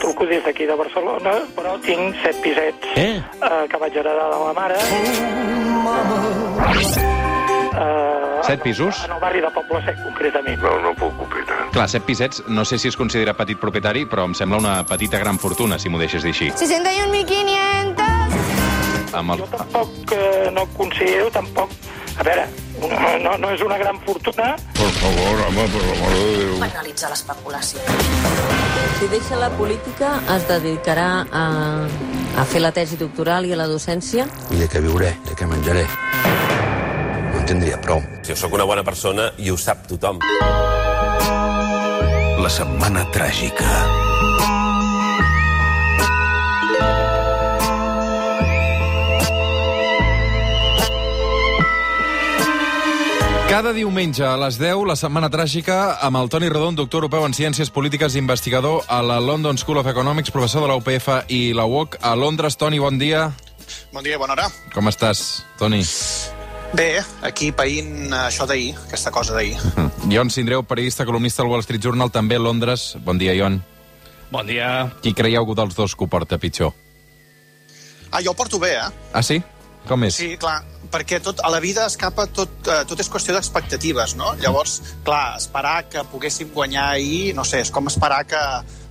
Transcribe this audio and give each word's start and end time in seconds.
Truco 0.00 0.26
des 0.26 0.42
d'aquí 0.44 0.66
de 0.66 0.74
Barcelona, 0.74 1.32
però 1.56 1.76
tinc 1.84 2.14
set 2.24 2.36
pisets 2.42 2.86
Eh? 2.96 3.22
eh, 3.22 3.66
que 3.70 3.76
vaig 3.78 3.94
heredar 3.96 4.30
de 4.32 4.38
la 4.44 4.52
mare. 4.52 4.76
Eh, 7.72 8.42
Set 8.42 8.60
pisos? 8.62 9.04
En 9.06 9.12
el 9.12 9.20
barri 9.20 9.40
de 9.40 9.50
Poble 9.54 9.80
Sec, 9.84 9.96
concretament. 10.02 10.60
No, 10.62 10.80
no 10.82 10.92
puc 10.98 11.20
opinar. 11.22 11.68
Clar, 11.72 11.88
set 11.88 12.02
pisets, 12.04 12.42
no 12.48 12.64
sé 12.64 12.78
si 12.78 12.88
es 12.88 12.96
considera 12.96 13.34
petit 13.38 13.58
propietari, 13.60 14.04
però 14.06 14.24
em 14.28 14.34
sembla 14.34 14.58
una 14.58 14.82
petita 14.86 15.18
gran 15.22 15.38
fortuna, 15.38 15.78
si 15.78 15.88
m'ho 15.88 15.98
deixes 15.98 16.22
dir 16.26 16.30
així. 16.34 16.50
61.500. 16.50 19.14
Amb 19.14 19.30
el... 19.36 19.38
Jo 19.38 19.46
tampoc 19.56 19.88
eh, 20.16 20.50
no 20.52 20.66
considero, 20.76 21.30
tampoc... 21.30 21.70
A 22.18 22.22
veure, 22.26 22.46
no, 22.90 23.18
no, 23.24 23.36
no 23.38 23.50
és 23.54 23.60
una 23.62 23.78
gran 23.78 23.98
fortuna, 24.06 24.54
Por 24.78 24.90
favor, 24.98 25.40
home, 25.48 25.66
per 25.72 25.82
l'amor 25.86 26.12
de 26.16 26.24
Déu. 26.36 26.54
penalitzar 26.60 27.10
l'especulació. 27.10 27.80
Si 28.98 29.08
deixa 29.10 29.36
la 29.36 29.50
política, 29.58 30.12
es 30.36 30.46
dedicarà 30.48 31.26
a, 31.32 31.44
a 32.38 32.44
fer 32.44 32.60
la 32.62 32.72
tesi 32.72 32.96
doctoral 33.00 33.46
i 33.46 33.52
a 33.52 33.58
la 33.58 33.66
docència? 33.70 34.26
I 34.50 34.60
de 34.62 34.68
què 34.70 34.82
viuré, 34.84 35.14
de 35.28 35.34
què 35.38 35.46
menjaré. 35.50 35.86
No 37.32 37.40
en 37.40 37.46
tindria 37.48 37.80
prou. 37.82 38.02
Jo 38.26 38.36
sóc 38.38 38.52
una 38.54 38.64
bona 38.68 38.84
persona 38.86 39.30
i 39.38 39.50
ho 39.50 39.56
sap 39.58 39.86
tothom. 39.90 40.20
La 42.42 42.50
setmana 42.50 43.04
tràgica. 43.14 43.68
Cada 53.52 53.74
diumenge 53.76 54.24
a 54.24 54.38
les 54.40 54.56
10, 54.56 54.86
la 54.88 54.94
Setmana 54.96 55.28
Tràgica, 55.28 55.98
amb 56.00 56.16
el 56.16 56.30
Toni 56.32 56.48
Rodon, 56.48 56.72
doctor 56.72 57.02
europeu 57.02 57.26
en 57.26 57.34
Ciències 57.36 57.68
Polítiques 57.68 58.14
i 58.16 58.20
investigador 58.22 58.86
a 58.88 59.02
la 59.04 59.18
London 59.20 59.58
School 59.60 59.76
of 59.76 59.90
Economics, 59.90 60.32
professor 60.32 60.64
de 60.64 60.70
la 60.70 60.78
UPF 60.80 61.28
i 61.28 61.52
la 61.52 61.66
UOC 61.68 61.98
a 62.00 62.14
Londres. 62.16 62.56
Toni, 62.56 62.78
bon 62.80 62.96
dia. 62.96 63.26
Bon 63.92 64.00
dia, 64.00 64.16
bona 64.16 64.32
hora. 64.32 64.46
Com 64.72 64.88
estàs, 64.88 65.42
Toni? 65.60 65.82
Bé, 66.72 67.04
aquí 67.28 67.50
païnt 67.52 68.16
això 68.22 68.48
d'ahir, 68.48 68.72
aquesta 68.86 69.12
cosa 69.12 69.36
d'ahir. 69.36 69.60
Ion 70.16 70.32
Sindreu, 70.32 70.64
periodista, 70.64 71.04
columnista 71.04 71.44
al 71.44 71.52
Wall 71.52 71.66
Street 71.68 71.84
Journal, 71.84 72.08
també 72.08 72.40
a 72.40 72.46
Londres. 72.46 72.94
Bon 73.04 73.20
dia, 73.20 73.36
Ion. 73.36 73.60
Bon 74.32 74.48
dia. 74.48 74.88
Qui 75.04 75.12
creieu 75.12 75.52
dels 75.52 75.76
dos 75.76 75.92
que 75.92 76.08
ho 76.08 76.08
porta 76.08 76.40
pitjor? 76.40 76.72
Ah, 78.12 78.24
jo 78.24 78.32
ho 78.32 78.34
porto 78.34 78.56
bé, 78.58 78.78
eh? 78.80 78.88
Ah, 79.12 79.20
sí? 79.20 79.42
Com 79.88 80.04
és? 80.06 80.16
Sí, 80.20 80.36
clar, 80.40 80.60
perquè 80.92 81.18
tot, 81.24 81.40
a 81.42 81.50
la 81.50 81.58
vida 81.62 81.86
escapa 81.90 82.28
tot, 82.30 82.52
eh, 82.68 82.82
tot 82.88 83.00
és 83.02 83.10
qüestió 83.10 83.34
d'expectatives, 83.34 84.14
no? 84.18 84.34
Llavors, 84.42 84.78
clar, 85.06 85.38
esperar 85.40 85.88
que 85.90 86.04
poguéssim 86.12 86.52
guanyar 86.54 86.92
ahir, 86.92 87.34
no 87.34 87.44
sé, 87.48 87.64
és 87.64 87.72
com 87.74 87.90
esperar 87.90 88.22
que 88.30 88.42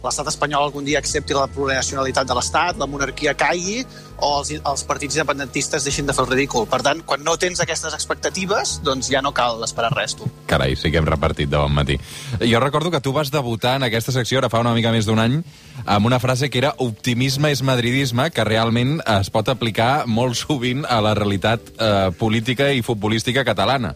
l'estat 0.02 0.30
espanyol 0.32 0.68
algun 0.68 0.86
dia 0.86 1.00
accepti 1.02 1.36
la 1.38 1.48
plurinacionalitat 1.52 2.28
de 2.28 2.38
l'estat, 2.38 2.80
la 2.82 2.88
monarquia 2.90 3.36
caigui 3.38 3.84
o 4.22 4.32
els, 4.40 4.52
els 4.58 4.84
partits 4.90 5.18
independentistes 5.18 5.86
deixin 5.86 6.08
de 6.08 6.14
fer 6.14 6.26
el 6.26 6.32
ridícul. 6.32 6.68
Per 6.70 6.82
tant, 6.86 7.02
quan 7.06 7.24
no 7.26 7.38
tens 7.42 7.62
aquestes 7.62 7.94
expectatives, 7.98 8.80
doncs 8.86 9.10
ja 9.14 9.22
no 9.26 9.34
cal 9.38 9.62
esperar 9.66 9.92
res, 9.96 10.16
tu. 10.18 10.30
Carai, 10.50 10.76
sí 10.78 10.92
que 10.94 11.02
hem 11.02 11.10
repartit 11.10 11.50
de 11.50 11.58
bon 11.58 11.74
matí. 11.74 11.98
Jo 12.42 12.62
recordo 12.64 12.92
que 12.92 13.02
tu 13.02 13.14
vas 13.14 13.32
debutar 13.34 13.78
en 13.80 13.88
aquesta 13.90 14.14
secció 14.16 14.42
ara 14.42 14.52
fa 14.54 14.62
una 14.62 14.76
mica 14.78 14.94
més 14.94 15.10
d'un 15.10 15.22
any 15.22 15.42
amb 15.86 16.06
una 16.06 16.20
frase 16.22 16.50
que 16.50 16.62
era 16.62 16.76
optimisme 16.78 17.52
és 17.52 17.64
madridisme, 17.66 18.30
que 18.30 18.46
realment 18.46 19.00
es 19.20 19.32
pot 19.34 19.50
aplicar 19.50 20.06
molt 20.06 20.38
sovint 20.38 20.86
a 20.86 21.02
la 21.02 21.16
realitat 21.18 21.74
eh, 21.78 22.10
política 22.18 22.72
i 22.74 22.86
futbolística 22.86 23.46
catalana. 23.48 23.96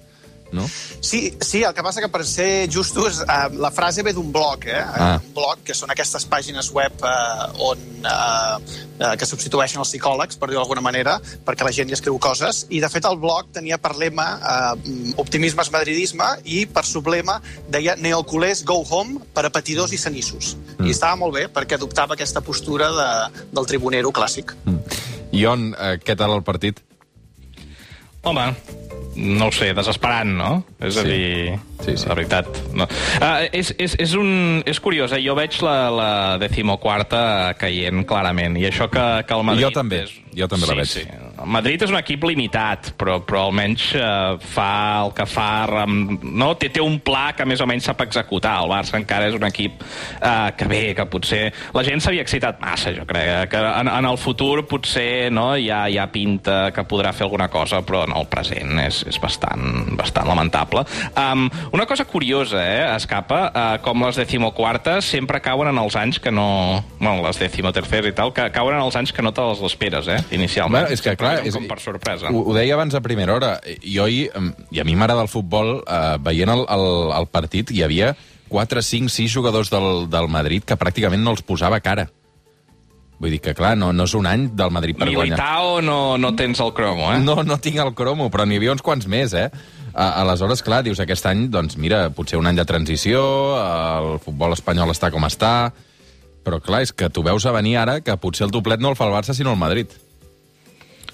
No? 0.51 0.67
Sí, 1.01 1.35
sí, 1.41 1.63
el 1.63 1.73
que 1.73 1.83
passa 1.83 2.01
que 2.01 2.09
per 2.09 2.23
ser 2.25 2.69
justos, 2.71 3.21
eh, 3.21 3.49
la 3.57 3.71
frase 3.71 4.03
ve 4.03 4.13
d'un 4.13 4.31
blog, 4.31 4.65
eh? 4.67 4.79
Ah. 4.79 5.19
Un 5.19 5.33
blog, 5.33 5.63
que 5.65 5.73
són 5.75 5.91
aquestes 5.91 6.25
pàgines 6.29 6.69
web 6.73 7.01
eh, 7.03 7.65
on, 7.65 7.81
eh, 8.05 8.77
eh, 8.99 9.13
que 9.19 9.27
substitueixen 9.27 9.81
els 9.81 9.91
psicòlegs, 9.91 10.39
per 10.39 10.49
dir-ho 10.49 10.61
d'alguna 10.61 10.83
manera, 10.85 11.17
perquè 11.45 11.67
la 11.67 11.73
gent 11.75 11.89
hi 11.89 11.97
escriu 11.97 12.19
coses, 12.21 12.65
i 12.69 12.79
de 12.83 12.89
fet 12.93 13.09
el 13.09 13.19
blog 13.21 13.51
tenia 13.55 13.79
per 13.81 13.95
lema 13.99 14.27
eh, 14.37 15.13
optimisme 15.21 15.65
és 15.65 15.73
madridisme, 15.73 16.29
i 16.45 16.63
per 16.69 16.85
sublema 16.87 17.39
deia 17.71 17.97
neoculés 17.99 18.63
go 18.63 18.81
home 18.85 19.19
per 19.33 19.47
a 19.49 19.53
patidors 19.53 19.93
i 19.93 20.01
cenissos. 20.01 20.55
Mm. 20.77 20.87
I 20.87 20.95
estava 20.95 21.19
molt 21.19 21.35
bé, 21.35 21.47
perquè 21.51 21.79
adoptava 21.79 22.15
aquesta 22.15 22.45
postura 22.45 22.91
de, 22.95 23.11
del 23.51 23.69
tribunero 23.69 24.13
clàssic. 24.15 24.55
Ion, 25.35 25.73
eh, 25.73 25.95
què 25.99 26.15
tal 26.15 26.37
el 26.37 26.45
partit? 26.47 26.79
Home, 28.25 28.47
no 29.15 29.47
ho 29.47 29.51
sé, 29.55 29.73
desesperant, 29.73 30.31
no? 30.37 30.49
És 30.79 30.97
a 30.97 31.03
Sí. 31.03 31.07
dir, 31.09 31.59
Sí, 31.85 31.97
sí. 31.97 32.07
la 32.07 32.15
veritat. 32.15 32.47
No. 32.73 32.85
Uh, 33.21 33.45
és, 33.51 33.73
és, 33.77 33.95
és, 33.99 34.13
un, 34.15 34.61
és 34.65 34.79
curiós, 34.79 35.11
eh? 35.11 35.21
jo 35.25 35.35
veig 35.35 35.55
la, 35.61 35.89
la 35.91 36.09
decimoquarta 36.41 37.53
caient 37.59 38.05
clarament, 38.07 38.57
i 38.57 38.65
això 38.69 38.89
que, 38.89 39.05
que 39.27 39.33
el 39.37 39.43
Madrid... 39.43 39.65
Jo 39.67 39.71
també, 39.71 40.03
És... 40.03 40.15
jo 40.35 40.47
també 40.47 40.65
la 40.67 40.85
sí, 40.85 41.03
veig. 41.03 41.09
Sí. 41.11 41.24
Madrid 41.45 41.81
és 41.85 41.91
un 41.91 41.97
equip 41.99 42.23
limitat, 42.27 42.91
però, 42.99 43.19
però 43.25 43.45
almenys 43.49 43.87
uh, 43.99 44.35
fa 44.53 44.69
el 45.03 45.13
que 45.17 45.25
fa... 45.29 45.49
Amb, 45.85 46.23
no? 46.25 46.51
té, 46.59 46.69
té 46.73 46.81
un 46.83 46.97
pla 47.03 47.29
que 47.37 47.45
més 47.47 47.61
o 47.61 47.67
menys 47.69 47.87
sap 47.89 48.01
executar. 48.05 48.57
El 48.63 48.71
Barça 48.71 48.97
encara 48.99 49.29
és 49.29 49.37
un 49.37 49.45
equip 49.47 49.83
uh, 49.83 50.51
que 50.57 50.67
bé, 50.69 50.81
que 50.97 51.05
potser... 51.11 51.43
La 51.75 51.83
gent 51.85 52.03
s'havia 52.03 52.25
excitat 52.25 52.59
massa, 52.61 52.93
jo 52.95 53.05
crec, 53.07 53.29
eh? 53.29 53.45
que 53.51 53.61
en, 53.61 53.89
en 53.91 54.09
el 54.09 54.19
futur 54.21 54.65
potser 54.69 55.31
no, 55.33 55.51
ja, 55.61 55.83
ja 55.91 56.07
pinta 56.11 56.71
que 56.75 56.85
podrà 56.89 57.13
fer 57.15 57.27
alguna 57.27 57.49
cosa, 57.53 57.81
però 57.85 58.05
en 58.07 58.15
el 58.17 58.27
present 58.31 58.79
és, 58.83 59.03
és 59.09 59.19
bastant, 59.21 59.95
bastant 59.99 60.29
lamentable. 60.29 60.85
Um, 61.13 61.47
una 61.75 61.85
cosa 61.89 62.07
curiosa, 62.09 62.61
eh, 62.63 62.83
escapa, 62.95 63.41
uh, 63.49 63.65
com 63.85 64.05
les 64.05 64.19
decimoquartes 64.21 65.11
sempre 65.15 65.41
cauen 65.45 65.71
en 65.71 65.81
els 65.81 65.97
anys 65.99 66.21
que 66.21 66.33
no... 66.33 66.47
Bueno, 66.99 67.21
les 67.25 67.39
decimoterceres 67.39 68.13
i 68.13 68.17
tal, 68.17 68.33
que 68.35 68.47
cauen 68.55 68.77
en 68.77 68.85
els 68.85 68.95
anys 68.97 69.13
que 69.13 69.23
no 69.25 69.33
te 69.35 69.43
les 69.45 69.61
esperes, 69.69 70.09
eh, 70.09 70.21
inicialment. 70.35 70.85
Bueno, 70.85 70.93
és 70.95 71.03
que, 71.03 71.15
Sempre 71.15 71.34
clar, 71.41 71.53
com 71.55 71.65
és, 71.65 71.69
per 71.71 71.79
sorpresa. 71.83 72.31
Ho, 72.31 72.43
ho 72.49 72.55
deia 72.57 72.75
abans 72.77 72.95
a 72.97 73.01
primera 73.05 73.35
hora. 73.35 73.55
Jo 73.83 74.07
ahir, 74.07 74.29
em, 74.35 74.51
i 74.71 74.81
a 74.81 74.87
mi 74.87 74.97
m'agrada 74.97 75.25
el 75.25 75.31
futbol, 75.31 75.77
eh, 75.83 76.03
veient 76.25 76.51
el, 76.53 76.65
el, 76.65 76.85
el 77.21 77.29
partit, 77.33 77.71
hi 77.75 77.83
havia 77.85 78.13
4, 78.49 78.81
5, 78.81 79.09
6 79.09 79.33
jugadors 79.33 79.71
del, 79.73 80.05
del 80.11 80.29
Madrid 80.29 80.65
que 80.67 80.77
pràcticament 80.79 81.23
no 81.23 81.33
els 81.35 81.43
posava 81.45 81.81
cara. 81.83 82.09
Vull 83.15 83.31
dir 83.31 83.39
que, 83.39 83.53
clar, 83.55 83.77
no, 83.79 83.93
no 83.95 84.05
és 84.09 84.13
un 84.17 84.27
any 84.27 84.49
del 84.59 84.71
Madrid 84.75 84.97
per 84.99 85.07
guanyar. 85.07 85.37
Militao 85.37 85.79
no, 85.81 86.17
no 86.19 86.33
tens 86.35 86.59
el 86.59 86.73
cromo, 86.75 87.07
eh? 87.13 87.21
No, 87.23 87.37
no 87.47 87.57
tinc 87.63 87.79
el 87.79 87.93
cromo, 87.95 88.27
però 88.31 88.43
n'hi 88.47 88.59
havia 88.59 88.73
uns 88.75 88.83
quants 88.83 89.07
més, 89.07 89.33
eh? 89.33 89.47
A, 89.95 90.09
aleshores, 90.25 90.59
clar, 90.65 90.81
dius, 90.83 90.99
aquest 90.99 91.29
any, 91.31 91.45
doncs 91.51 91.77
mira, 91.79 92.09
potser 92.11 92.39
un 92.41 92.49
any 92.51 92.59
de 92.59 92.67
transició, 92.67 93.21
el 93.55 94.19
futbol 94.23 94.55
espanyol 94.57 94.91
està 94.91 95.13
com 95.15 95.23
està, 95.23 95.71
però 96.45 96.59
clar, 96.61 96.83
és 96.83 96.91
que 96.91 97.07
tu 97.09 97.23
veus 97.25 97.47
a 97.47 97.55
venir 97.55 97.77
ara 97.79 98.01
que 98.03 98.17
potser 98.19 98.49
el 98.49 98.53
doblet 98.53 98.83
no 98.83 98.91
el 98.91 98.99
fa 98.99 99.07
el 99.07 99.15
Barça, 99.15 99.33
sinó 99.33 99.55
el 99.55 99.61
Madrid. 99.63 99.95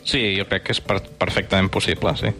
Sí, 0.03 0.21
jo 0.37 0.47
crec 0.49 0.65
que 0.67 0.75
és 0.75 0.81
per, 0.83 1.01
perfectament 1.21 1.69
possible, 1.73 2.15
sí. 2.19 2.31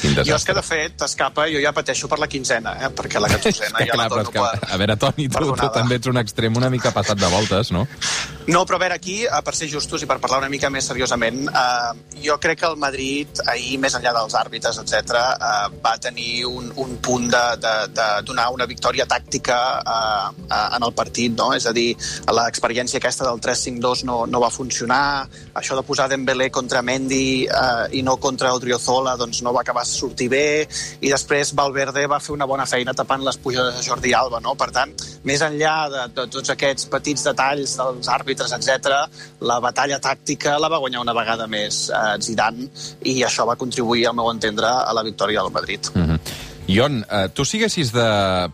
Jo 0.00 0.36
és 0.36 0.44
que, 0.46 0.54
de 0.54 0.62
fet, 0.62 1.02
escapa, 1.04 1.44
jo 1.50 1.60
ja 1.60 1.72
pateixo 1.76 2.08
per 2.08 2.20
la 2.22 2.28
quinzena, 2.30 2.76
eh? 2.78 2.90
perquè 2.94 3.20
la 3.20 3.28
catorzena 3.32 3.82
ja 3.88 3.96
clar, 3.96 4.06
la 4.06 4.22
dono 4.22 4.32
per... 4.32 4.70
a 4.70 4.78
veure, 4.80 4.96
Toni, 5.02 5.26
tu, 5.28 5.50
tu 5.58 5.70
també 5.74 5.98
ets 5.98 6.10
un 6.10 6.20
extrem 6.22 6.56
una 6.56 6.70
mica 6.72 6.92
passat 6.94 7.18
de 7.20 7.30
voltes, 7.32 7.72
no? 7.74 7.86
No, 8.46 8.64
però 8.64 8.76
a 8.76 8.80
veure, 8.80 8.94
aquí, 8.94 9.24
eh, 9.24 9.42
per 9.44 9.52
ser 9.54 9.68
justos 9.68 10.02
i 10.02 10.06
per 10.08 10.16
parlar 10.18 10.38
una 10.40 10.48
mica 10.48 10.70
més 10.72 10.86
seriosament, 10.88 11.42
eh, 11.48 12.20
jo 12.24 12.38
crec 12.40 12.58
que 12.62 12.66
el 12.66 12.76
Madrid, 12.80 13.28
ahir, 13.46 13.76
més 13.78 13.94
enllà 13.94 14.14
dels 14.16 14.34
àrbitres, 14.34 14.78
etc, 14.80 15.12
eh, 15.12 15.68
va 15.84 15.92
tenir 16.00 16.46
un, 16.48 16.72
un 16.80 16.96
punt 17.04 17.28
de, 17.30 17.42
de, 17.60 17.74
de 17.92 18.06
donar 18.26 18.48
una 18.54 18.66
victòria 18.66 19.06
tàctica 19.06 19.58
eh, 19.80 20.46
eh, 20.48 20.68
en 20.76 20.86
el 20.88 20.94
partit, 20.96 21.36
no? 21.36 21.52
És 21.54 21.66
a 21.68 21.74
dir, 21.76 21.92
l'experiència 22.32 22.98
aquesta 22.98 23.28
del 23.28 23.42
3-5-2 23.44 24.04
no, 24.08 24.24
no 24.26 24.40
va 24.42 24.50
funcionar, 24.50 25.28
això 25.54 25.76
de 25.76 25.84
posar 25.86 26.08
Dembélé 26.10 26.48
contra 26.50 26.82
Mendy 26.82 27.44
eh, 27.44 27.86
i 28.00 28.02
no 28.02 28.16
contra 28.16 28.54
Odriozola 28.56 29.18
doncs 29.20 29.44
no 29.44 29.52
va 29.52 29.62
acabar 29.62 29.84
de 29.84 29.92
sortir 29.92 30.30
bé, 30.32 30.66
i 31.04 31.12
després 31.12 31.52
Valverde 31.54 32.06
va 32.08 32.22
fer 32.24 32.32
una 32.34 32.48
bona 32.48 32.66
feina 32.66 32.96
tapant 32.96 33.22
les 33.22 33.36
pujades 33.36 33.76
de 33.76 33.84
Jordi 33.84 34.16
Alba, 34.16 34.40
no? 34.40 34.56
Per 34.56 34.72
tant, 34.74 34.96
més 35.28 35.44
enllà 35.44 35.76
de, 35.92 36.08
de 36.16 36.26
tots 36.32 36.56
aquests 36.56 36.88
petits 36.90 37.28
detalls 37.30 37.76
dels 37.78 38.08
àrbitres, 38.08 38.29
etc, 38.38 39.08
la 39.40 39.58
batalla 39.60 39.98
tàctica 39.98 40.58
la 40.62 40.68
va 40.70 40.78
guanyar 40.78 41.02
una 41.02 41.16
vegada 41.16 41.48
més 41.50 41.88
eh, 41.90 42.14
Zidane 42.22 42.68
i 43.02 43.24
això 43.26 43.48
va 43.48 43.56
contribuir, 43.56 44.06
al 44.06 44.14
meu 44.14 44.30
entendre, 44.30 44.68
a 44.68 44.94
la 44.94 45.02
victòria 45.02 45.42
del 45.42 45.50
Madrid. 45.50 45.90
Mm 45.94 46.06
-hmm. 46.06 46.48
Ion, 46.70 47.04
eh, 47.10 47.28
tu 47.34 47.44
siguessis 47.44 47.90
de... 47.92 48.04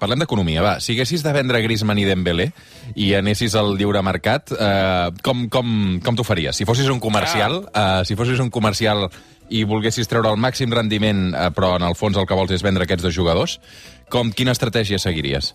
Parlem 0.01 0.23
d'economia, 0.23 0.63
va. 0.63 0.81
Siguessis 0.81 1.23
de 1.23 1.33
vendre 1.37 1.61
Griezmann 1.61 1.99
i 2.01 2.07
Dembélé 2.09 2.49
i 2.95 3.13
anessis 3.15 3.55
al 3.55 3.75
lliure 3.77 4.01
mercat, 4.03 4.53
eh, 4.57 5.11
com, 5.23 5.49
com, 5.53 6.01
com 6.05 6.17
t'ho 6.17 6.25
faries? 6.25 6.57
Si 6.57 6.65
fossis 6.65 6.89
un 6.89 7.01
comercial, 7.01 7.69
eh, 7.75 8.03
si 8.09 8.17
fossis 8.17 8.41
un 8.41 8.49
comercial 8.51 9.11
i 9.53 9.65
volguessis 9.69 10.09
treure 10.09 10.33
el 10.33 10.41
màxim 10.41 10.73
rendiment, 10.73 11.29
eh, 11.35 11.51
però 11.55 11.75
en 11.77 11.85
el 11.87 11.95
fons 11.95 12.17
el 12.17 12.27
que 12.27 12.39
vols 12.39 12.57
és 12.57 12.65
vendre 12.65 12.89
aquests 12.89 13.05
dos 13.05 13.15
jugadors, 13.15 13.61
com, 14.09 14.33
quina 14.33 14.57
estratègia 14.57 14.99
seguiries? 15.03 15.55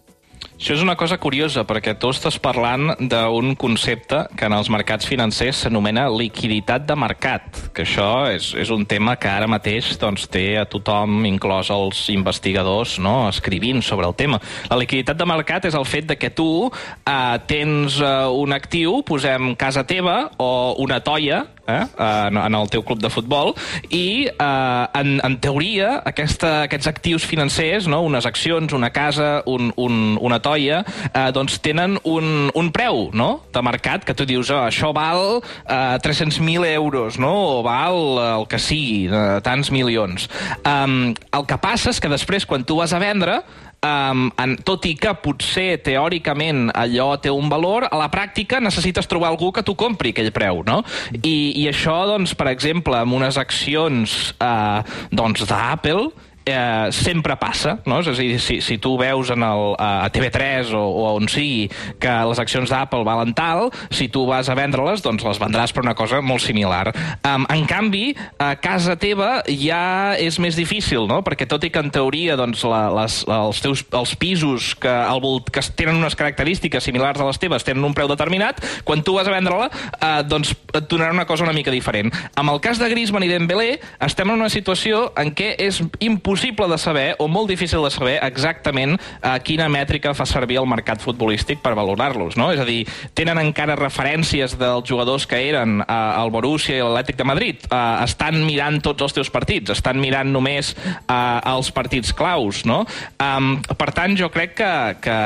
Això 0.62 0.76
és 0.76 0.82
una 0.86 0.94
cosa 0.94 1.18
curiosa, 1.18 1.64
perquè 1.66 1.96
tu 1.98 2.12
estàs 2.14 2.36
parlant 2.38 2.92
d'un 3.10 3.56
concepte 3.58 4.20
que 4.38 4.46
en 4.46 4.54
els 4.54 4.68
mercats 4.70 5.08
financers 5.10 5.64
s'anomena 5.64 6.04
liquiditat 6.14 6.84
de 6.86 6.94
mercat, 7.02 7.58
que 7.74 7.82
això 7.82 8.28
és, 8.30 8.52
és 8.54 8.70
un 8.70 8.86
tema 8.86 9.16
que 9.18 9.26
ara 9.26 9.48
mateix 9.50 9.96
doncs, 9.98 10.28
té 10.30 10.60
a 10.62 10.68
tothom, 10.70 11.24
inclòs 11.26 11.72
els 11.74 12.04
investigadors, 12.14 13.00
no? 13.02 13.16
escrivint 13.32 13.82
sobre 13.82 14.06
el 14.06 14.14
tema. 14.14 14.38
La 14.70 14.78
liquiditat 14.78 15.18
de 15.18 15.26
mercat 15.26 15.66
és 15.66 15.80
el 15.80 15.88
fet 15.90 16.12
de 16.14 16.20
que 16.22 16.30
tu 16.30 16.70
eh, 16.70 17.42
tens 17.50 17.98
eh, 17.98 18.14
un 18.30 18.54
actiu, 18.54 19.00
posem 19.02 19.56
casa 19.58 19.82
teva, 19.90 20.28
o 20.38 20.76
una 20.86 21.02
toia, 21.02 21.42
eh, 21.66 21.82
en, 21.98 22.38
en 22.38 22.60
el 22.62 22.70
teu 22.70 22.86
club 22.86 23.02
de 23.02 23.10
futbol, 23.10 23.56
i 23.90 24.28
eh, 24.30 24.86
en, 25.02 25.18
en 25.26 25.40
teoria 25.42 26.04
aquesta, 26.06 26.68
aquests 26.70 26.94
actius 26.94 27.26
financers, 27.26 27.90
no? 27.90 28.04
unes 28.06 28.30
accions, 28.30 28.78
una 28.78 28.94
casa, 28.94 29.42
un, 29.50 29.74
un, 29.82 30.20
una 30.22 30.38
toia, 30.38 30.51
eh, 30.60 31.30
doncs 31.36 31.60
tenen 31.64 31.98
un, 32.04 32.50
un 32.58 32.72
preu 32.74 33.10
no? 33.14 33.30
de 33.54 33.64
mercat 33.66 34.06
que 34.06 34.16
tu 34.18 34.28
dius, 34.30 34.52
oh, 34.54 34.66
això 34.68 34.92
val 34.96 35.42
eh, 35.42 35.98
300.000 36.04 36.68
euros, 36.74 37.20
no? 37.22 37.34
o 37.58 37.64
val 37.66 38.00
eh, 38.18 38.30
el 38.40 38.48
que 38.52 38.60
sigui, 38.62 39.08
eh, 39.08 39.40
tants 39.46 39.72
milions. 39.72 40.30
Um, 40.66 41.14
el 41.32 41.48
que 41.48 41.60
passa 41.62 41.92
és 41.92 42.00
que 42.02 42.12
després, 42.12 42.48
quan 42.48 42.66
tu 42.68 42.78
vas 42.80 42.94
a 42.94 43.02
vendre, 43.02 43.42
um, 43.86 44.30
en, 44.38 44.56
tot 44.66 44.86
i 44.90 44.94
que 45.00 45.14
potser 45.24 45.82
teòricament 45.86 46.70
allò 46.78 47.14
té 47.22 47.34
un 47.34 47.50
valor, 47.52 47.88
a 47.90 48.00
la 48.00 48.10
pràctica 48.14 48.62
necessites 48.64 49.10
trobar 49.10 49.32
algú 49.32 49.52
que 49.54 49.66
t'ho 49.66 49.76
compri 49.80 50.14
aquell 50.14 50.32
preu, 50.36 50.64
no? 50.68 50.82
I, 51.22 51.36
i 51.62 51.68
això, 51.72 52.02
doncs, 52.10 52.36
per 52.38 52.52
exemple, 52.54 52.98
amb 52.98 53.18
unes 53.18 53.40
accions 53.42 54.36
uh, 54.38 54.82
doncs, 55.12 55.46
d'Apple, 55.50 56.12
eh, 56.46 56.90
sempre 56.92 57.36
passa, 57.38 57.78
no? 57.86 58.00
És 58.02 58.10
a 58.10 58.16
dir, 58.18 58.40
si, 58.42 58.60
si 58.62 58.78
tu 58.82 58.96
veus 59.00 59.30
en 59.34 59.44
el, 59.46 59.76
a 59.78 60.10
TV3 60.14 60.74
o, 60.78 60.82
o 60.82 61.06
on 61.18 61.30
sigui 61.30 61.68
que 62.02 62.14
les 62.30 62.42
accions 62.42 62.70
d'Apple 62.72 63.06
valen 63.08 63.36
tal, 63.38 63.70
si 63.94 64.10
tu 64.12 64.26
vas 64.30 64.50
a 64.50 64.58
vendre-les, 64.58 65.04
doncs 65.06 65.26
les 65.28 65.42
vendràs 65.42 65.74
per 65.74 65.84
una 65.86 65.96
cosa 65.98 66.22
molt 66.26 66.44
similar. 66.44 66.92
Um, 67.28 67.46
en 67.52 67.66
canvi, 67.70 68.12
a 68.42 68.56
casa 68.62 68.98
teva 69.00 69.42
ja 69.48 70.18
és 70.20 70.40
més 70.42 70.58
difícil, 70.58 71.06
no? 71.10 71.22
Perquè 71.26 71.48
tot 71.50 71.64
i 71.68 71.72
que 71.74 71.84
en 71.84 71.92
teoria 71.94 72.38
doncs, 72.40 72.66
la, 72.68 72.84
les, 73.02 73.22
els, 73.28 73.62
teus, 73.64 73.86
els 73.98 74.16
pisos 74.20 74.74
que, 74.82 74.96
volt, 75.22 75.52
que 75.54 75.64
tenen 75.78 76.02
unes 76.02 76.18
característiques 76.18 76.84
similars 76.84 77.22
a 77.22 77.30
les 77.30 77.42
teves 77.42 77.66
tenen 77.68 77.86
un 77.86 77.96
preu 77.98 78.10
determinat, 78.10 78.62
quan 78.88 79.06
tu 79.06 79.16
vas 79.18 79.30
a 79.30 79.36
vendre-la, 79.36 79.70
eh, 79.70 80.12
doncs 80.28 80.56
et 80.74 80.90
donarà 80.90 81.14
una 81.14 81.28
cosa 81.30 81.46
una 81.46 81.56
mica 81.56 81.74
diferent. 81.74 82.12
Amb 82.40 82.54
el 82.54 82.62
cas 82.64 82.82
de 82.82 82.90
Griezmann 82.90 83.26
i 83.26 83.32
Dembélé, 83.32 83.76
estem 84.02 84.30
en 84.32 84.42
una 84.42 84.50
situació 84.52 85.12
en 85.20 85.34
què 85.38 85.54
és 85.62 85.82
impossible 86.00 86.31
de 86.72 86.78
saber, 86.78 87.16
o 87.20 87.28
molt 87.28 87.50
difícil 87.50 87.84
de 87.84 87.92
saber, 87.92 88.20
exactament 88.24 88.96
eh, 88.96 89.38
quina 89.44 89.68
mètrica 89.70 90.14
fa 90.14 90.26
servir 90.26 90.60
el 90.62 90.68
mercat 90.70 91.02
futbolístic 91.02 91.62
per 91.62 91.74
valorar-los, 91.76 92.38
no? 92.38 92.52
És 92.54 92.60
a 92.62 92.66
dir, 92.66 92.86
tenen 93.14 93.38
encara 93.42 93.76
referències 93.76 94.56
dels 94.60 94.88
jugadors 94.88 95.28
que 95.28 95.40
eren 95.50 95.82
eh, 95.82 96.22
el 96.22 96.32
Borussia 96.32 96.78
i 96.78 96.82
l'Atlètic 96.82 97.18
de 97.18 97.28
Madrid. 97.28 97.66
Eh, 97.68 97.82
estan 98.06 98.40
mirant 98.46 98.80
tots 98.82 99.04
els 99.04 99.14
teus 99.14 99.30
partits, 99.30 99.74
estan 99.76 100.00
mirant 100.00 100.32
només 100.32 100.74
eh, 100.76 101.40
els 101.52 101.72
partits 101.72 102.14
claus, 102.14 102.64
no? 102.66 102.84
Um, 103.22 103.60
per 103.78 103.92
tant, 103.96 104.16
jo 104.18 104.30
crec 104.34 104.56
que, 104.60 104.72
que, 105.04 105.18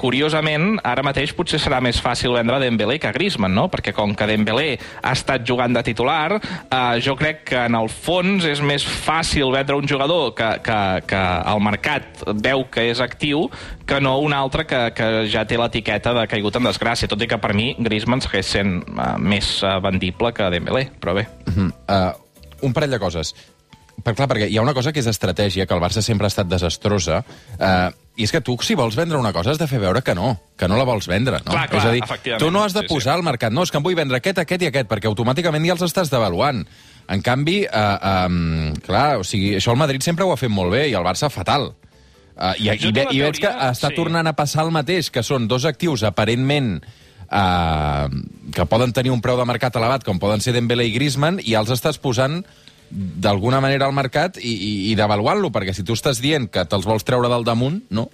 curiosament, 0.00 0.78
ara 0.86 1.04
mateix 1.06 1.32
potser 1.36 1.60
serà 1.62 1.80
més 1.84 2.00
fàcil 2.02 2.34
vendre 2.36 2.58
Dembélé 2.62 2.98
que 3.02 3.12
Griezmann, 3.14 3.54
no? 3.54 3.68
Perquè 3.72 3.94
com 3.96 4.14
que 4.16 4.28
Dembélé 4.28 4.78
ha 5.02 5.14
estat 5.14 5.46
jugant 5.48 5.74
de 5.74 5.84
titular, 5.86 6.38
eh, 6.38 6.98
jo 7.04 7.16
crec 7.18 7.44
que 7.52 7.64
en 7.68 7.78
el 7.78 7.90
fons 7.92 8.46
és 8.48 8.62
més 8.64 8.84
fàcil 8.84 9.52
vendre 9.54 9.78
un 9.78 9.88
jugador 9.88 10.34
que, 10.36 10.47
que, 10.64 10.78
que 11.10 11.22
el 11.52 11.60
mercat 11.64 12.22
veu 12.44 12.64
que 12.72 12.88
és 12.90 13.00
actiu 13.04 13.46
que 13.88 14.00
no 14.04 14.18
un 14.24 14.34
altre 14.36 14.66
que, 14.68 14.80
que 14.96 15.10
ja 15.32 15.44
té 15.48 15.58
l'etiqueta 15.60 16.14
de 16.16 16.26
caigut 16.30 16.56
en 16.60 16.68
desgràcia, 16.68 17.08
tot 17.10 17.22
i 17.22 17.28
que 17.30 17.38
per 17.40 17.54
mi 17.56 17.74
Griezmann 17.78 18.22
segueix 18.24 18.50
sent 18.56 18.80
uh, 18.94 19.14
més 19.18 19.58
uh, 19.62 19.78
vendible 19.84 20.32
que 20.36 20.50
Dembélé, 20.52 20.88
però 21.00 21.14
bé. 21.14 21.28
Uh 21.46 21.54
-huh. 21.54 21.70
uh, 21.88 22.66
un 22.66 22.72
parell 22.72 22.90
de 22.90 22.98
coses. 22.98 23.34
Per, 24.02 24.14
clar, 24.14 24.28
perquè 24.30 24.46
hi 24.48 24.56
ha 24.56 24.62
una 24.62 24.74
cosa 24.74 24.92
que 24.92 25.00
és 25.00 25.06
estratègia, 25.06 25.66
que 25.66 25.74
el 25.74 25.80
Barça 25.80 26.02
sempre 26.02 26.26
ha 26.26 26.28
estat 26.28 26.46
desastrosa, 26.46 27.24
uh, 27.58 27.90
i 28.16 28.24
és 28.24 28.32
que 28.32 28.40
tu, 28.40 28.56
si 28.62 28.74
vols 28.74 28.96
vendre 28.98 29.18
una 29.18 29.32
cosa, 29.32 29.50
has 29.50 29.58
de 29.58 29.66
fer 29.66 29.78
veure 29.78 30.02
que 30.02 30.14
no, 30.14 30.40
que 30.56 30.68
no 30.68 30.76
la 30.76 30.84
vols 30.84 31.06
vendre, 31.06 31.38
no? 31.44 31.52
Clar, 31.52 31.68
clar, 31.68 31.80
és 31.80 31.84
a 31.84 31.92
dir, 31.92 32.38
tu 32.38 32.50
no 32.50 32.64
has 32.64 32.74
de 32.74 32.80
Sí, 32.80 32.86
sí. 32.88 32.94
posar 32.94 33.14
al 33.14 33.22
mercat, 33.22 33.52
no, 33.52 33.62
és 33.62 33.70
que 33.70 33.78
em 33.78 33.82
vull 33.82 33.94
vendre 33.94 34.16
aquest, 34.16 34.38
aquest 34.38 34.62
i 34.62 34.66
aquest, 34.66 34.88
perquè 34.88 35.06
automàticament 35.06 35.66
ja 35.66 35.72
els 35.72 35.82
estàs 35.82 36.10
devaluant. 36.10 36.66
En 37.08 37.22
canvi, 37.24 37.62
uh, 37.64 38.28
um, 38.28 38.72
clar, 38.84 39.18
o 39.22 39.24
sigui, 39.24 39.54
això 39.56 39.72
el 39.72 39.80
Madrid 39.80 40.04
sempre 40.04 40.26
ho 40.26 40.32
ha 40.34 40.40
fet 40.40 40.52
molt 40.52 40.74
bé, 40.74 40.86
i 40.90 40.96
el 40.98 41.06
Barça 41.06 41.30
fatal. 41.32 41.70
Uh, 42.36 42.52
i, 42.60 42.68
i, 42.68 42.78
tinc 42.78 42.94
ve, 42.94 43.06
I 43.16 43.22
veig 43.24 43.40
que 43.42 43.50
està 43.50 43.90
sí. 43.90 43.96
tornant 43.96 44.28
a 44.28 44.34
passar 44.36 44.66
el 44.66 44.72
mateix, 44.74 45.08
que 45.10 45.24
són 45.26 45.48
dos 45.50 45.64
actius 45.68 46.04
aparentment 46.06 46.76
uh, 47.32 48.06
que 48.54 48.68
poden 48.68 48.92
tenir 48.92 49.14
un 49.14 49.24
preu 49.24 49.40
de 49.40 49.48
mercat 49.48 49.76
elevat, 49.80 50.04
com 50.06 50.20
poden 50.20 50.44
ser 50.44 50.54
Dembélé 50.56 50.86
i 50.90 50.94
Griezmann, 50.94 51.40
i 51.42 51.56
els 51.58 51.72
estàs 51.74 51.98
posant 52.02 52.42
d'alguna 52.88 53.60
manera 53.60 53.88
al 53.88 53.96
mercat 53.96 54.38
i, 54.40 54.52
i, 54.52 54.72
i 54.92 54.94
devaluant-lo, 54.96 55.50
perquè 55.52 55.74
si 55.76 55.84
tu 55.84 55.96
estàs 55.96 56.22
dient 56.24 56.48
que 56.52 56.64
te'ls 56.68 56.88
vols 56.88 57.04
treure 57.08 57.28
del 57.32 57.44
damunt, 57.44 57.82
no? 57.90 58.08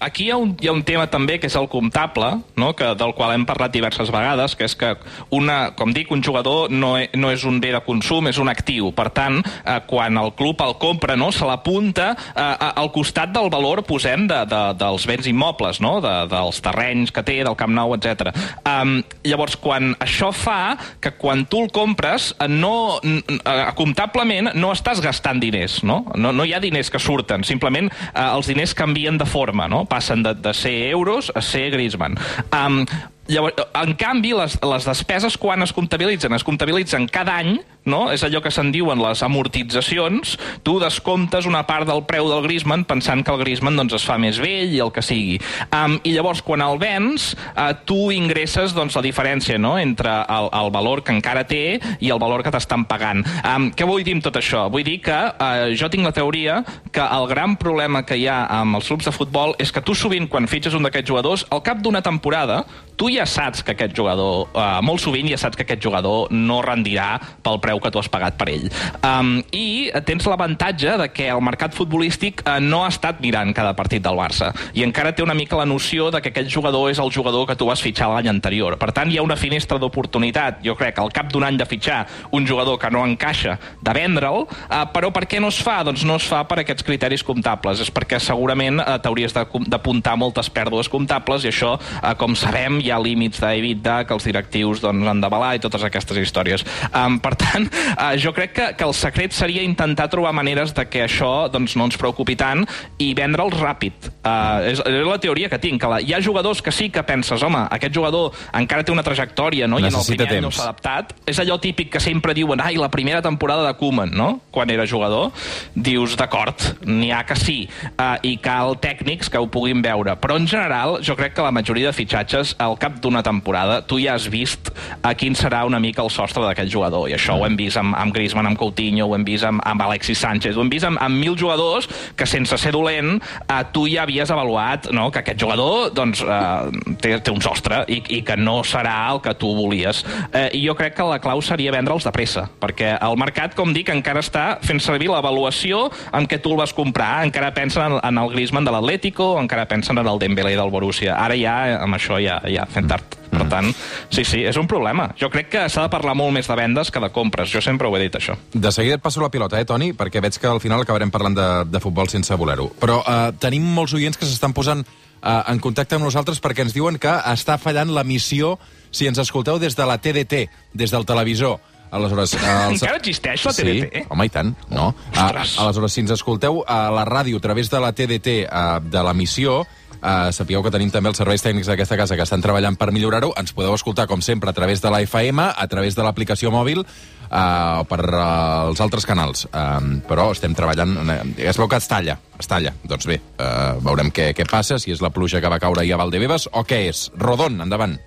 Aquí 0.00 0.26
hi 0.26 0.30
ha, 0.32 0.36
un, 0.36 0.56
hi 0.60 0.68
ha 0.68 0.72
un 0.74 0.82
tema 0.86 1.06
també 1.10 1.38
que 1.38 1.48
és 1.50 1.56
el 1.58 1.68
comptable, 1.70 2.32
no? 2.56 2.72
que, 2.78 2.92
del 2.98 3.14
qual 3.18 3.34
hem 3.34 3.44
parlat 3.46 3.72
diverses 3.74 4.10
vegades, 4.12 4.56
que 4.58 4.66
és 4.66 4.74
que, 4.78 4.94
una, 5.34 5.72
com 5.78 5.92
dic, 5.94 6.10
un 6.14 6.22
jugador 6.24 6.72
no, 6.72 6.94
e, 6.98 7.08
no 7.18 7.30
és 7.30 7.44
un 7.48 7.60
bé 7.62 7.72
de 7.74 7.80
consum, 7.86 8.28
és 8.30 8.40
un 8.42 8.50
actiu. 8.50 8.90
Per 8.96 9.08
tant, 9.14 9.40
eh, 9.42 9.78
quan 9.86 10.18
el 10.18 10.32
club 10.38 10.62
el 10.64 10.76
compra, 10.82 11.16
no? 11.16 11.30
se 11.32 11.46
l'apunta 11.46 12.12
eh, 12.16 12.70
al 12.72 12.90
costat 12.94 13.32
del 13.34 13.50
valor, 13.52 13.84
posem, 13.86 14.26
de, 14.30 14.42
de, 14.50 14.62
dels 14.80 15.06
béns 15.08 15.28
immobles, 15.30 15.80
no? 15.84 15.96
de, 16.02 16.14
dels 16.30 16.62
terrenys 16.64 17.14
que 17.14 17.24
té, 17.26 17.40
del 17.46 17.58
Camp 17.58 17.74
Nou, 17.76 17.94
etc. 17.96 18.32
Um, 18.66 18.98
llavors, 19.26 19.56
quan 19.60 19.94
això 20.02 20.32
fa 20.34 20.76
que 21.02 21.14
quan 21.18 21.46
tu 21.46 21.62
el 21.62 21.70
compres, 21.74 22.32
eh, 22.38 22.48
no, 22.50 22.98
eh, 23.02 23.62
comptablement 23.78 24.52
no 24.58 24.72
estàs 24.74 25.02
gastant 25.04 25.40
diners, 25.42 25.80
no? 25.86 26.02
No, 26.16 26.32
no 26.34 26.46
hi 26.46 26.54
ha 26.54 26.60
diners 26.62 26.90
que 26.92 27.00
surten, 27.02 27.46
simplement 27.46 27.88
eh, 27.88 28.26
els 28.26 28.50
diners 28.50 28.74
canvien 28.78 29.18
de 29.18 29.26
forma, 29.28 29.68
no? 29.70 29.81
Passen 29.88 30.22
de, 30.22 30.34
de 30.34 30.54
ser 30.54 30.74
euros 30.90 31.32
a 31.34 31.42
ser 31.42 31.70
Griezmann. 31.70 32.18
Um, 32.52 32.84
Llavors, 33.30 33.54
en 33.78 33.94
canvi, 33.94 34.32
les, 34.34 34.56
les 34.66 34.86
despeses 34.88 35.36
quan 35.38 35.62
es 35.62 35.72
comptabilitzen? 35.72 36.34
Es 36.34 36.42
comptabilitzen 36.44 37.06
cada 37.12 37.36
any, 37.38 37.60
no? 37.84 38.06
És 38.12 38.22
allò 38.26 38.42
que 38.42 38.52
se'n 38.52 38.72
diuen 38.74 39.00
les 39.02 39.22
amortitzacions. 39.24 40.36
Tu 40.62 40.76
descomptes 40.82 41.46
una 41.48 41.64
part 41.68 41.88
del 41.88 42.04
preu 42.08 42.28
del 42.30 42.44
Griezmann 42.46 42.86
pensant 42.88 43.24
que 43.24 43.32
el 43.34 43.42
Griezmann 43.42 43.78
doncs, 43.78 43.96
es 43.98 44.06
fa 44.06 44.18
més 44.20 44.38
vell 44.42 44.72
i 44.74 44.80
el 44.82 44.92
que 44.94 45.04
sigui. 45.04 45.38
Um, 45.70 45.98
I 46.06 46.14
llavors, 46.16 46.42
quan 46.44 46.62
el 46.64 46.78
vens, 46.82 47.32
uh, 47.54 47.72
tu 47.88 48.10
ingresses 48.14 48.74
doncs, 48.76 48.96
la 48.98 49.04
diferència 49.04 49.58
no? 49.58 49.76
entre 49.78 50.12
el, 50.22 50.50
el 50.62 50.72
valor 50.74 51.02
que 51.06 51.14
encara 51.14 51.44
té 51.48 51.78
i 52.00 52.12
el 52.12 52.22
valor 52.22 52.44
que 52.44 52.52
t'estan 52.54 52.86
pagant. 52.90 53.24
Um, 53.42 53.70
què 53.74 53.88
vull 53.88 54.04
dir 54.06 54.16
amb 54.18 54.26
tot 54.26 54.38
això? 54.38 54.66
Vull 54.72 54.86
dir 54.86 54.98
que 55.04 55.18
uh, 55.32 55.72
jo 55.78 55.90
tinc 55.92 56.06
la 56.06 56.14
teoria 56.14 56.60
que 56.92 57.02
el 57.02 57.28
gran 57.30 57.56
problema 57.60 58.04
que 58.06 58.18
hi 58.18 58.28
ha 58.30 58.44
amb 58.60 58.78
els 58.78 58.88
clubs 58.88 59.08
de 59.08 59.14
futbol 59.14 59.56
és 59.62 59.72
que 59.72 59.82
tu 59.84 59.96
sovint, 59.98 60.28
quan 60.30 60.48
fitxes 60.50 60.76
un 60.76 60.86
d'aquests 60.86 61.08
jugadors, 61.08 61.46
al 61.50 61.62
cap 61.64 61.82
d'una 61.82 62.02
temporada, 62.04 62.62
tu 62.96 63.08
ja 63.12 63.24
saps 63.26 63.62
que 63.64 63.74
aquest 63.74 63.96
jugador, 63.96 64.48
uh, 64.52 64.78
molt 64.84 65.02
sovint 65.02 65.30
ja 65.30 65.38
saps 65.40 65.58
que 65.58 65.64
aquest 65.66 65.82
jugador 65.82 66.30
no 66.32 66.60
rendirà 66.64 67.16
pel 67.42 67.60
preu 67.62 67.71
que 67.80 67.90
tu 67.90 68.00
has 68.00 68.10
pagat 68.12 68.36
per 68.38 68.48
ell. 68.52 68.68
Um, 69.00 69.38
I 69.52 69.92
tens 70.06 70.26
l'avantatge 70.28 70.96
de 71.00 71.08
que 71.12 71.28
el 71.32 71.42
mercat 71.44 71.74
futbolístic 71.76 72.42
uh, 72.44 72.58
no 72.60 72.82
ha 72.84 72.90
estat 72.92 73.20
mirant 73.24 73.52
cada 73.56 73.74
partit 73.78 74.02
del 74.04 74.18
Barça 74.18 74.52
i 74.74 74.84
encara 74.86 75.12
té 75.14 75.24
una 75.24 75.36
mica 75.36 75.58
la 75.58 75.68
noció 75.68 76.10
de 76.10 76.20
que 76.22 76.32
aquell 76.32 76.50
jugador 76.50 76.90
és 76.90 77.00
el 77.02 77.12
jugador 77.12 77.46
que 77.48 77.56
tu 77.56 77.68
vas 77.68 77.82
fitxar 77.82 78.10
l'any 78.12 78.28
anterior. 78.32 78.76
Per 78.80 78.90
tant, 78.94 79.10
hi 79.12 79.18
ha 79.18 79.24
una 79.24 79.36
finestra 79.36 79.78
d'oportunitat, 79.78 80.62
jo 80.64 80.76
crec, 80.78 80.98
al 80.98 81.12
cap 81.14 81.30
d'un 81.32 81.44
any 81.46 81.58
de 81.60 81.66
fitxar 81.68 82.06
un 82.32 82.46
jugador 82.48 82.78
que 82.78 82.90
no 82.90 83.04
encaixa, 83.06 83.58
de 83.80 83.94
vendre'l, 83.96 84.46
uh, 84.46 84.82
però 84.94 85.12
per 85.14 85.26
què 85.30 85.40
no 85.42 85.52
es 85.52 85.60
fa? 85.62 85.80
Doncs 85.86 86.04
no 86.08 86.18
es 86.20 86.26
fa 86.28 86.42
per 86.48 86.62
aquests 86.62 86.86
criteris 86.86 87.24
comptables. 87.26 87.82
És 87.82 87.92
perquè 87.94 88.20
segurament 88.22 88.80
uh, 88.82 88.98
t'hauries 89.02 89.34
d'apuntar 89.34 90.16
moltes 90.20 90.50
pèrdues 90.52 90.90
comptables 90.92 91.46
i 91.46 91.52
això, 91.52 91.74
uh, 91.78 92.14
com 92.18 92.36
sabem, 92.38 92.80
hi 92.82 92.92
ha 92.92 93.00
límits 93.02 93.42
d'EBITDA 93.42 94.02
que 94.06 94.16
els 94.16 94.28
directius 94.28 94.82
doncs, 94.84 95.08
han 95.08 95.22
d'avalar 95.22 95.54
i 95.56 95.62
totes 95.62 95.84
aquestes 95.86 96.18
històries. 96.22 96.64
Um, 96.92 97.18
per 97.22 97.34
tant, 97.40 97.61
uh, 97.68 98.12
jo 98.20 98.32
crec 98.36 98.54
que, 98.56 98.68
que 98.78 98.86
el 98.86 98.94
secret 98.96 99.34
seria 99.36 99.62
intentar 99.62 100.08
trobar 100.12 100.32
maneres 100.36 100.74
de 100.76 100.86
que 100.90 101.04
això 101.06 101.48
doncs, 101.52 101.76
no 101.78 101.86
ens 101.88 101.98
preocupi 102.00 102.36
tant 102.38 102.64
i 103.02 103.12
vendre'ls 103.18 103.58
ràpid. 103.60 104.10
Uh, 104.22 104.72
és, 104.72 104.82
és 104.82 105.06
la 105.06 105.18
teoria 105.22 105.50
que 105.52 105.60
tinc. 105.62 105.80
Que 105.82 105.90
la, 105.90 106.00
hi 106.04 106.14
ha 106.14 106.20
jugadors 106.22 106.62
que 106.62 106.72
sí 106.74 106.90
que 106.94 107.02
penses, 107.06 107.42
home, 107.42 107.64
aquest 107.74 107.94
jugador 107.96 108.36
encara 108.58 108.84
té 108.86 108.94
una 108.94 109.04
trajectòria 109.06 109.68
no? 109.70 109.80
i 109.80 109.88
en 109.88 109.98
el 109.98 110.06
primer 110.06 110.28
any 110.28 110.42
no 110.44 110.50
temps. 110.50 110.60
s'ha 110.60 110.68
adaptat. 110.70 111.14
És 111.28 111.40
allò 111.42 111.58
típic 111.62 111.92
que 111.96 112.02
sempre 112.02 112.34
diuen, 112.36 112.60
ai, 112.62 112.76
la 112.80 112.90
primera 112.92 113.22
temporada 113.24 113.66
de 113.66 113.74
Koeman, 113.78 114.14
no?, 114.16 114.30
quan 114.52 114.70
era 114.70 114.86
jugador. 114.88 115.32
Dius, 115.74 116.16
d'acord, 116.20 116.68
n'hi 116.86 117.12
ha 117.14 117.22
que 117.28 117.36
sí, 117.38 117.58
uh, 117.94 118.16
i 118.26 118.36
cal 118.42 118.76
tècnics 118.82 119.30
que 119.32 119.40
ho 119.40 119.48
puguin 119.52 119.82
veure. 119.84 120.16
Però, 120.22 120.38
en 120.40 120.48
general, 120.50 120.98
jo 121.04 121.16
crec 121.18 121.36
que 121.36 121.46
la 121.46 121.54
majoria 121.54 121.90
de 121.90 121.96
fitxatges, 121.96 122.56
al 122.62 122.78
cap 122.80 122.98
d'una 123.02 123.24
temporada, 123.26 123.80
tu 123.86 124.00
ja 124.02 124.16
has 124.16 124.28
vist 124.32 124.71
a 125.02 125.14
quin 125.18 125.36
serà 125.38 125.64
una 125.68 125.80
mica 125.82 126.02
el 126.02 126.10
sostre 126.10 126.44
d'aquest 126.44 126.70
jugador. 126.72 127.08
I 127.10 127.16
això 127.16 127.36
ho 127.38 127.46
hem 127.46 127.56
vist 127.58 127.80
amb, 127.80 127.96
amb 127.98 128.14
Griezmann, 128.14 128.48
amb 128.50 128.58
Coutinho, 128.60 129.08
ho 129.08 129.16
hem 129.16 129.26
vist 129.26 129.46
amb, 129.48 129.62
amb 129.64 129.82
Alexis 129.86 130.20
Sánchez, 130.22 130.56
ho 130.56 130.64
hem 130.64 130.72
vist 130.72 130.86
amb, 130.88 131.00
amb 131.02 131.18
mil 131.18 131.36
jugadors 131.38 131.88
que 132.16 132.26
sense 132.28 132.56
ser 132.60 132.72
dolent 132.74 133.16
eh, 133.18 133.62
tu 133.72 133.86
ja 133.90 134.04
havies 134.06 134.30
avaluat 134.30 134.90
no, 134.94 135.08
que 135.12 135.22
aquest 135.22 135.40
jugador 135.40 135.90
doncs, 135.94 136.22
eh, 136.22 136.94
té, 137.02 137.16
té 137.24 137.34
un 137.34 137.42
sostre 137.44 137.82
i, 137.88 138.00
i 138.18 138.20
que 138.26 138.36
no 138.38 138.60
serà 138.66 138.94
el 139.12 139.22
que 139.24 139.34
tu 139.38 139.52
volies. 139.56 140.04
Eh, 140.32 140.48
I 140.58 140.64
jo 140.66 140.76
crec 140.78 140.96
que 140.98 141.06
la 141.08 141.20
clau 141.22 141.42
seria 141.44 141.74
vendre'ls 141.74 142.06
de 142.06 142.14
pressa, 142.14 142.46
perquè 142.62 142.94
el 142.98 143.18
mercat, 143.20 143.56
com 143.58 143.74
dic, 143.74 143.90
encara 143.92 144.22
està 144.22 144.46
fent 144.64 144.82
servir 144.82 145.10
l'avaluació 145.12 145.88
amb 146.12 146.30
què 146.30 146.40
tu 146.42 146.52
el 146.52 146.60
vas 146.60 146.74
comprar. 146.76 147.24
Encara 147.26 147.52
pensen 147.56 147.86
en, 147.88 147.98
en 148.02 148.22
el 148.22 148.32
Griezmann 148.34 148.68
de 148.68 148.74
l'Atlético, 148.74 149.34
encara 149.40 149.68
pensen 149.70 150.02
en 150.02 150.12
el 150.12 150.22
Dembélé 150.22 150.54
del 150.58 150.72
Borussia. 150.74 151.16
Ara 151.18 151.38
ja, 151.38 151.58
amb 151.80 151.98
això 151.98 152.20
ja, 152.22 152.40
ja 152.48 152.68
fent 152.70 152.92
tard. 152.92 153.21
Per 153.32 153.46
tant, 153.48 153.70
sí, 154.12 154.26
sí, 154.28 154.42
és 154.44 154.58
un 154.60 154.66
problema. 154.68 155.08
Jo 155.16 155.30
crec 155.32 155.48
que 155.54 155.62
s'ha 155.72 155.86
de 155.86 155.92
parlar 155.92 156.12
molt 156.18 156.34
més 156.36 156.48
de 156.50 156.56
vendes 156.58 156.90
que 156.92 157.00
de 157.00 157.08
compres. 157.14 157.48
Jo 157.48 157.62
sempre 157.64 157.88
ho 157.88 157.96
he 157.96 158.02
dit, 158.04 158.18
això. 158.18 158.36
De 158.52 158.72
seguida 158.74 158.98
et 158.98 159.04
passo 159.04 159.22
la 159.24 159.30
pilota, 159.32 159.60
eh, 159.60 159.64
Toni? 159.68 159.92
Perquè 159.96 160.20
veig 160.20 160.36
que 160.38 160.50
al 160.50 160.60
final 160.60 160.84
acabarem 160.84 161.10
parlant 161.10 161.38
de, 161.38 161.48
de 161.72 161.80
futbol 161.80 162.12
sense 162.12 162.36
voler-ho. 162.36 162.68
Però 162.82 163.00
eh, 163.00 163.32
tenim 163.40 163.64
molts 163.72 163.96
oients 163.96 164.20
que 164.20 164.28
s'estan 164.28 164.52
posant 164.52 164.84
eh, 164.84 165.42
en 165.48 165.64
contacte 165.64 165.96
amb 165.96 166.04
nosaltres 166.04 166.42
perquè 166.44 166.66
ens 166.66 166.76
diuen 166.76 167.00
que 167.00 167.12
està 167.32 167.56
fallant 167.58 167.92
l'emissió 167.96 168.58
si 168.92 169.08
ens 169.08 169.20
escolteu 169.22 169.58
des 169.62 169.76
de 169.78 169.88
la 169.88 169.96
TDT, 169.96 170.46
des 170.76 170.92
del 170.92 171.08
televisor. 171.08 171.60
Aleshores, 171.92 172.32
eh, 172.36 172.40
els... 172.70 172.80
Encara 172.80 173.00
existeix 173.00 173.42
la 173.44 173.52
TDT? 173.52 173.88
Sí, 173.92 174.04
home, 174.08 174.24
i 174.28 174.32
tant, 174.32 174.54
no? 174.72 174.90
Ah, 175.12 175.28
Ostres. 175.28 175.58
aleshores, 175.60 175.92
si 175.92 176.00
ens 176.04 176.12
escolteu 176.14 176.62
a 176.64 176.86
la 176.92 177.04
ràdio 177.08 177.36
a 177.40 177.44
través 177.44 177.68
de 177.72 177.80
la 177.84 177.92
TDT 177.92 178.36
eh, 178.44 178.62
de 178.88 179.02
l'emissió, 179.04 179.62
Uh, 180.02 180.32
sapigueu 180.34 180.64
que 180.66 180.72
tenim 180.74 180.90
també 180.90 181.12
els 181.12 181.20
serveis 181.20 181.44
tècnics 181.44 181.68
d'aquesta 181.70 181.96
casa 182.00 182.16
que 182.18 182.26
estan 182.26 182.42
treballant 182.42 182.74
per 182.76 182.90
millorar-ho. 182.90 183.30
Ens 183.38 183.54
podeu 183.54 183.74
escoltar, 183.76 184.08
com 184.10 184.20
sempre, 184.20 184.50
a 184.50 184.56
través 184.56 184.82
de 184.82 184.90
la 184.90 185.00
FM, 185.06 185.46
a 185.54 185.66
través 185.70 185.94
de 185.94 186.02
l'aplicació 186.02 186.50
mòbil 186.50 186.82
uh, 186.82 187.80
o 187.80 187.86
per 187.86 188.02
uh, 188.10 188.68
els 188.68 188.82
altres 188.82 189.06
canals. 189.06 189.46
Uh, 189.52 190.02
però 190.08 190.32
estem 190.34 190.58
treballant... 190.58 190.96
Es 191.38 191.60
veu 191.60 191.70
que 191.70 191.78
es 191.78 191.88
talla, 191.90 192.18
es 192.38 192.50
talla. 192.50 192.74
Doncs 192.82 193.06
bé, 193.06 193.20
uh, 193.38 193.78
veurem 193.84 194.10
què, 194.10 194.32
què 194.34 194.48
passa, 194.50 194.80
si 194.82 194.90
és 194.94 195.04
la 195.04 195.14
pluja 195.14 195.40
que 195.40 195.52
va 195.52 195.62
caure 195.62 195.84
ahir 195.84 195.94
a 195.94 196.02
Valdebebas 196.02 196.50
o 196.52 196.66
què 196.66 196.88
és. 196.90 197.06
Rodon, 197.14 197.62
endavant. 197.62 198.00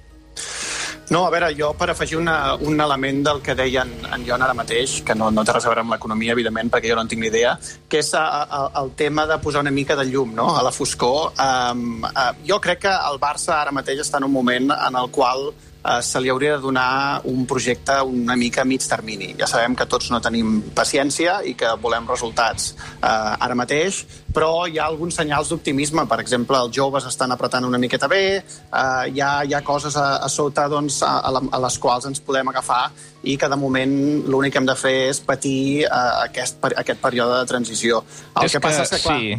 No, 1.13 1.21
a 1.27 1.29
veure, 1.29 1.51
jo 1.53 1.69
per 1.77 1.91
afegir 1.91 2.17
una, 2.17 2.55
un 2.55 2.79
element 2.81 3.21
del 3.27 3.41
que 3.45 3.53
deia 3.57 3.83
en, 3.85 3.91
en 4.09 4.24
Jon 4.25 4.41
ara 4.41 4.55
mateix, 4.57 4.97
que 5.05 5.13
no, 5.13 5.29
no 5.29 5.43
té 5.45 5.53
res 5.53 5.67
a 5.67 5.69
veure 5.69 5.83
amb 5.85 5.93
l'economia, 5.93 6.33
evidentment, 6.33 6.71
perquè 6.74 6.89
jo 6.89 6.97
no 6.97 7.03
en 7.05 7.12
tinc 7.12 7.21
ni 7.21 7.29
idea, 7.29 7.53
que 7.89 8.01
és 8.01 8.09
a, 8.17 8.24
a, 8.41 8.63
el 8.81 8.89
tema 8.97 9.27
de 9.29 9.38
posar 9.43 9.62
una 9.62 9.74
mica 9.75 9.97
de 10.00 10.07
llum 10.09 10.33
no? 10.33 10.50
a 10.57 10.63
la 10.65 10.74
foscor. 10.74 11.35
Um, 11.38 12.01
uh, 12.09 12.31
jo 12.47 12.57
crec 12.63 12.81
que 12.88 12.95
el 13.12 13.21
Barça 13.21 13.59
ara 13.59 13.75
mateix 13.75 14.01
està 14.01 14.17
en 14.17 14.25
un 14.29 14.33
moment 14.33 14.74
en 14.74 14.97
el 14.97 15.12
qual 15.13 15.51
eh, 15.85 16.01
se 16.01 16.19
li 16.21 16.29
hauria 16.33 16.55
de 16.57 16.61
donar 16.63 17.21
un 17.29 17.45
projecte 17.45 18.01
una 18.01 18.35
mica 18.35 18.61
a 18.61 18.65
mig 18.65 18.81
termini. 18.89 19.35
Ja 19.39 19.47
sabem 19.47 19.75
que 19.75 19.85
tots 19.85 20.09
no 20.11 20.19
tenim 20.21 20.61
paciència 20.75 21.41
i 21.45 21.53
que 21.55 21.69
volem 21.81 22.07
resultats 22.09 22.73
eh, 23.01 23.07
ara 23.07 23.55
mateix, 23.55 24.01
però 24.35 24.65
hi 24.67 24.79
ha 24.79 24.85
alguns 24.89 25.15
senyals 25.15 25.49
d'optimisme. 25.49 26.03
Per 26.09 26.19
exemple, 26.19 26.57
els 26.59 26.75
joves 26.75 27.05
estan 27.07 27.31
apretant 27.31 27.63
una 27.65 27.77
miqueta 27.79 28.07
bé, 28.11 28.23
eh, 28.41 29.03
hi, 29.13 29.21
ha, 29.21 29.43
hi 29.47 29.53
ha 29.53 29.61
coses 29.63 29.95
a, 29.95 30.17
a 30.25 30.29
sota 30.29 30.67
doncs, 30.67 31.01
a, 31.03 31.19
a, 31.19 31.31
la, 31.31 31.41
a 31.51 31.59
les 31.67 31.77
quals 31.79 32.05
ens 32.09 32.19
podem 32.19 32.49
agafar 32.51 32.89
i 33.23 33.37
que 33.41 33.47
de 33.49 33.55
moment 33.57 33.95
l'únic 34.29 34.53
que 34.53 34.59
hem 34.61 34.67
de 34.69 34.75
fer 34.77 34.95
és 35.09 35.19
patir 35.25 35.85
eh, 35.85 35.89
aquest, 36.25 36.59
per- 36.61 36.75
aquest 36.81 36.99
període 37.01 37.39
de 37.41 37.45
transició. 37.49 38.03
El 38.35 38.45
és 38.49 38.57
que 38.57 38.59
passa 38.61 38.83
és 38.83 38.95
que, 38.97 39.01
clar, 39.05 39.19
Sí. 39.19 39.35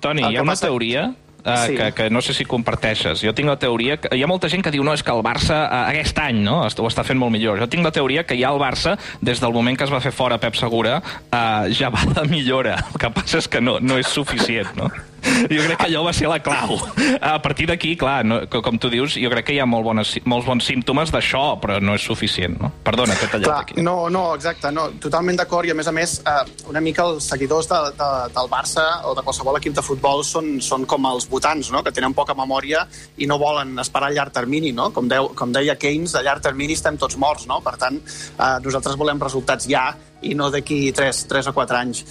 Toni, 0.00 0.22
hi 0.24 0.32
que 0.32 0.38
ha 0.40 0.42
una 0.46 0.54
passa- 0.54 0.66
teoria 0.70 1.10
uh, 1.44 1.66
Sí. 1.66 1.76
que, 1.76 1.92
que 1.92 2.10
no 2.10 2.22
sé 2.22 2.34
si 2.34 2.44
comparteixes. 2.44 3.22
Jo 3.24 3.34
tinc 3.36 3.48
la 3.48 3.58
teoria... 3.58 3.98
Que 4.00 4.14
hi 4.16 4.22
ha 4.24 4.30
molta 4.30 4.48
gent 4.48 4.64
que 4.64 4.72
diu 4.74 4.84
no, 4.86 4.94
és 4.96 5.04
que 5.04 5.12
el 5.12 5.22
Barça 5.26 5.62
uh, 5.66 5.82
aquest 5.90 6.18
any 6.22 6.40
no, 6.44 6.62
ho 6.64 6.88
està 6.88 7.04
fent 7.06 7.18
molt 7.20 7.32
millor. 7.34 7.60
Jo 7.60 7.68
tinc 7.70 7.84
la 7.84 7.92
teoria 7.94 8.24
que 8.24 8.38
ja 8.40 8.52
el 8.54 8.60
Barça, 8.62 8.96
des 9.20 9.40
del 9.42 9.52
moment 9.52 9.76
que 9.78 9.84
es 9.84 9.92
va 9.92 10.00
fer 10.00 10.12
fora 10.12 10.38
Pep 10.40 10.56
Segura, 10.58 11.00
uh, 11.30 11.68
ja 11.74 11.90
va 11.92 12.04
de 12.08 12.26
millora. 12.30 12.78
El 12.92 13.00
que 13.00 13.12
passa 13.14 13.38
és 13.42 13.48
que 13.50 13.60
no, 13.60 13.78
no 13.80 13.98
és 14.00 14.08
suficient, 14.08 14.74
no? 14.78 14.90
Jo 15.50 15.62
crec 15.64 15.78
que 15.80 15.86
allò 15.88 16.02
va 16.04 16.12
ser 16.16 16.28
la 16.30 16.38
clau. 16.44 16.76
A 17.20 17.38
partir 17.42 17.66
d'aquí, 17.70 17.94
clar, 18.00 18.24
no, 18.24 18.40
co- 18.50 18.60
com 18.64 18.78
tu 18.80 18.90
dius, 18.92 19.14
jo 19.20 19.30
crec 19.32 19.46
que 19.50 19.54
hi 19.56 19.60
ha 19.62 19.66
molt 19.68 19.84
bones, 19.86 20.14
molts 20.28 20.46
bons 20.48 20.64
símptomes 20.68 21.12
d'això, 21.12 21.56
però 21.60 21.78
no 21.82 21.94
és 21.96 22.04
suficient, 22.04 22.58
no? 22.60 22.70
Perdona, 22.84 23.14
t'he 23.18 23.28
tallat 23.32 23.46
Clar, 23.48 23.60
aquí. 23.64 23.80
no, 23.84 24.08
no, 24.12 24.24
exacte, 24.36 24.70
no, 24.74 24.88
totalment 25.02 25.38
d'acord 25.40 25.68
i 25.68 25.72
a 25.72 25.76
més 25.78 25.88
a 25.88 25.94
més 25.96 26.18
eh, 26.24 26.36
una 26.70 26.80
mica 26.84 27.06
els 27.08 27.28
seguidors 27.32 27.68
de, 27.70 27.80
de, 27.98 28.10
del 28.36 28.50
Barça 28.52 28.84
o 29.08 29.14
de 29.16 29.24
qualsevol 29.26 29.58
equip 29.60 29.74
de 29.76 29.84
futbol 29.86 30.24
són, 30.26 30.58
són 30.64 30.84
com 30.90 31.08
els 31.12 31.28
votants, 31.30 31.70
no? 31.72 31.82
que 31.86 31.92
tenen 31.96 32.14
poca 32.16 32.34
memòria 32.36 32.84
i 33.18 33.28
no 33.30 33.38
volen 33.40 33.76
esperar 33.80 34.10
a 34.10 34.16
llarg 34.16 34.32
termini, 34.36 34.72
no? 34.76 34.90
com, 34.94 35.08
deu, 35.10 35.30
com 35.36 35.52
deia 35.52 35.76
Keynes, 35.80 36.14
a 36.16 36.22
llarg 36.26 36.42
termini 36.44 36.76
estem 36.78 36.98
tots 37.00 37.16
morts, 37.20 37.46
no? 37.50 37.60
per 37.64 37.76
tant 37.80 38.00
eh, 38.00 38.54
nosaltres 38.64 38.96
volem 39.00 39.20
resultats 39.20 39.68
ja 39.70 39.88
i 40.22 40.34
no 40.34 40.50
d'aquí 40.50 40.92
3, 40.92 41.26
3 41.28 41.50
o 41.50 41.52
4 41.56 41.76
anys. 41.76 42.04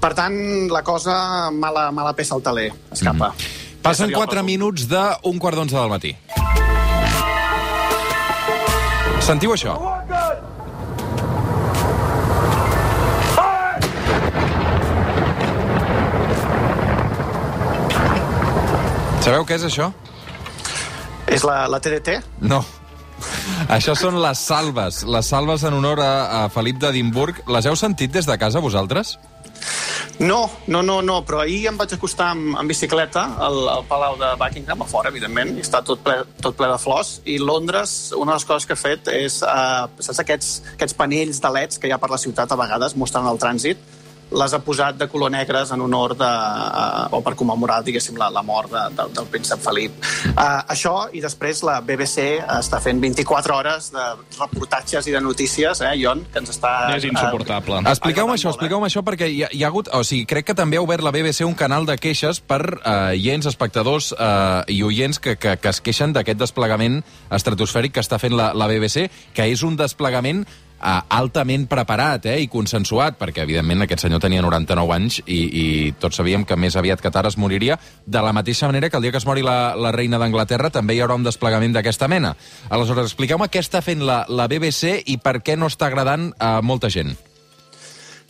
Per 0.00 0.12
tant, 0.14 0.34
la 0.72 0.82
cosa 0.82 1.50
mala, 1.50 1.90
mala 1.90 2.12
peça 2.14 2.34
al 2.34 2.42
taler, 2.42 2.72
escapa. 2.92 3.28
Mm 3.28 3.36
-hmm. 3.36 3.62
Passen 3.82 4.12
4 4.12 4.42
minuts 4.42 4.88
d'un 4.88 5.38
quart 5.38 5.56
d'onze 5.56 5.76
del 5.76 5.88
matí. 5.88 6.16
Sentiu 9.20 9.52
això? 9.52 9.74
Sabeu 19.24 19.44
què 19.48 19.54
és 19.56 19.62
això? 19.64 19.86
És 21.32 21.44
la, 21.48 21.66
la 21.72 21.78
TDT? 21.80 22.18
No. 22.40 22.58
Això 23.68 23.94
són 23.98 24.20
les 24.22 24.40
salves, 24.40 25.02
les 25.08 25.28
salves 25.28 25.64
en 25.64 25.76
honor 25.76 26.02
a, 26.04 26.14
a 26.44 26.48
Felip 26.52 26.80
d'Edimburg. 26.82 27.44
Les 27.50 27.66
heu 27.68 27.76
sentit 27.78 28.12
des 28.12 28.28
de 28.28 28.36
casa, 28.40 28.62
vosaltres? 28.64 29.16
No, 30.20 30.50
no, 30.66 30.82
no, 30.82 31.00
no, 31.02 31.16
però 31.26 31.40
ahir 31.42 31.64
em 31.70 31.78
vaig 31.78 31.96
acostar 31.96 32.28
amb, 32.34 32.52
amb 32.60 32.70
bicicleta 32.70 33.24
al, 33.42 33.56
al 33.72 33.82
Palau 33.88 34.14
de 34.20 34.28
Buckingham, 34.38 34.84
a 34.84 34.86
fora, 34.86 35.10
evidentment, 35.10 35.56
i 35.58 35.64
està 35.64 35.80
tot 35.86 36.04
ple, 36.04 36.20
tot 36.44 36.54
ple 36.58 36.68
de 36.70 36.78
flors, 36.78 37.16
i 37.26 37.40
Londres, 37.42 38.12
una 38.14 38.34
de 38.34 38.38
les 38.38 38.46
coses 38.46 38.68
que 38.68 38.76
ha 38.76 38.80
fet 38.80 39.10
és, 39.10 39.40
uh, 39.42 39.88
saps 39.98 40.22
aquests, 40.22 40.54
aquests 40.76 40.96
panells 40.98 41.42
de 41.42 41.52
leds 41.56 41.82
que 41.82 41.90
hi 41.90 41.94
ha 41.94 41.98
per 42.02 42.12
la 42.12 42.20
ciutat 42.20 42.54
a 42.54 42.60
vegades, 42.60 42.94
mostrant 43.00 43.26
el 43.30 43.42
trànsit, 43.42 43.82
les 44.34 44.54
ha 44.54 44.60
posat 44.64 44.98
de 44.98 45.08
color 45.10 45.32
negres 45.32 45.70
en 45.74 45.82
honor 45.84 46.16
de, 46.18 46.28
uh, 46.28 47.06
o 47.14 47.20
per 47.24 47.34
commemorar, 47.38 47.80
diguéssim, 47.86 48.18
la, 48.20 48.30
la 48.34 48.42
mort 48.42 48.72
de, 48.72 48.82
de, 48.96 49.06
del 49.14 49.28
príncep 49.30 49.62
Felip. 49.64 49.96
Uh, 50.34 50.62
això, 50.74 50.94
i 51.14 51.22
després 51.24 51.62
la 51.66 51.78
BBC 51.84 52.26
està 52.58 52.80
fent 52.82 53.00
24 53.02 53.56
hores 53.56 53.90
de 53.94 54.06
reportatges 54.38 55.08
i 55.08 55.14
de 55.14 55.22
notícies, 55.24 55.80
eh, 55.84 55.94
Jon, 56.00 56.24
que 56.32 56.42
ens 56.42 56.54
està... 56.54 56.74
És 56.96 57.06
insuportable. 57.08 57.80
eh, 57.82 57.94
Expliqueu-me 57.94 58.36
això, 58.36 58.50
eh? 58.50 58.54
expliqueu-me 58.56 58.90
això, 58.90 59.04
perquè 59.06 59.30
hi 59.30 59.42
ha, 59.46 59.50
hi 59.52 59.64
ha 59.64 59.70
hagut... 59.72 59.90
O 59.94 60.02
sigui, 60.06 60.26
crec 60.30 60.50
que 60.50 60.58
també 60.58 60.80
ha 60.80 60.84
obert 60.84 61.04
la 61.04 61.12
BBC 61.14 61.46
un 61.46 61.56
canal 61.58 61.86
de 61.88 61.96
queixes 62.00 62.40
per 62.40 62.62
eh, 62.80 63.14
oients, 63.14 63.48
espectadors 63.50 64.12
eh, 64.18 64.74
i 64.74 64.82
oients 64.86 65.20
que, 65.22 65.36
que, 65.40 65.56
que 65.60 65.72
es 65.72 65.80
queixen 65.84 66.14
d'aquest 66.16 66.40
desplegament 66.40 67.00
estratosfèric 67.34 67.94
que 67.96 68.04
està 68.04 68.18
fent 68.22 68.36
la, 68.36 68.52
la 68.56 68.68
BBC, 68.70 69.08
que 69.34 69.48
és 69.50 69.62
un 69.66 69.78
desplegament 69.80 70.44
eh, 70.84 71.00
altament 71.18 71.66
preparat 71.70 72.28
eh, 72.30 72.36
i 72.44 72.48
consensuat, 72.52 73.18
perquè, 73.20 73.44
evidentment, 73.44 73.84
aquest 73.84 74.04
senyor 74.04 74.22
tenia 74.22 74.44
99 74.44 74.94
anys 74.96 75.20
i, 75.24 75.40
i 75.48 75.66
tots 76.00 76.20
sabíem 76.20 76.44
que 76.44 76.58
més 76.60 76.76
aviat 76.76 77.02
que 77.02 77.12
tard 77.14 77.30
es 77.30 77.38
moriria, 77.40 77.78
de 78.06 78.24
la 78.24 78.34
mateixa 78.36 78.68
manera 78.70 78.90
que 78.90 79.00
el 79.00 79.06
dia 79.06 79.14
que 79.14 79.22
es 79.22 79.28
mori 79.28 79.44
la, 79.46 79.74
la 79.76 79.92
reina 79.96 80.20
d'Anglaterra 80.20 80.72
també 80.74 80.96
hi 80.96 81.02
haurà 81.04 81.18
un 81.18 81.26
desplegament 81.26 81.74
d'aquesta 81.76 82.08
mena. 82.08 82.34
Aleshores, 82.70 83.10
expliqueu-me 83.10 83.50
què 83.50 83.62
està 83.64 83.82
fent 83.84 84.04
la, 84.04 84.24
la 84.28 84.48
BBC 84.50 85.00
i 85.06 85.18
per 85.18 85.40
què 85.42 85.58
no 85.58 85.72
està 85.72 85.88
agradant 85.90 86.32
a 86.38 86.58
molta 86.62 86.92
gent. 86.92 87.14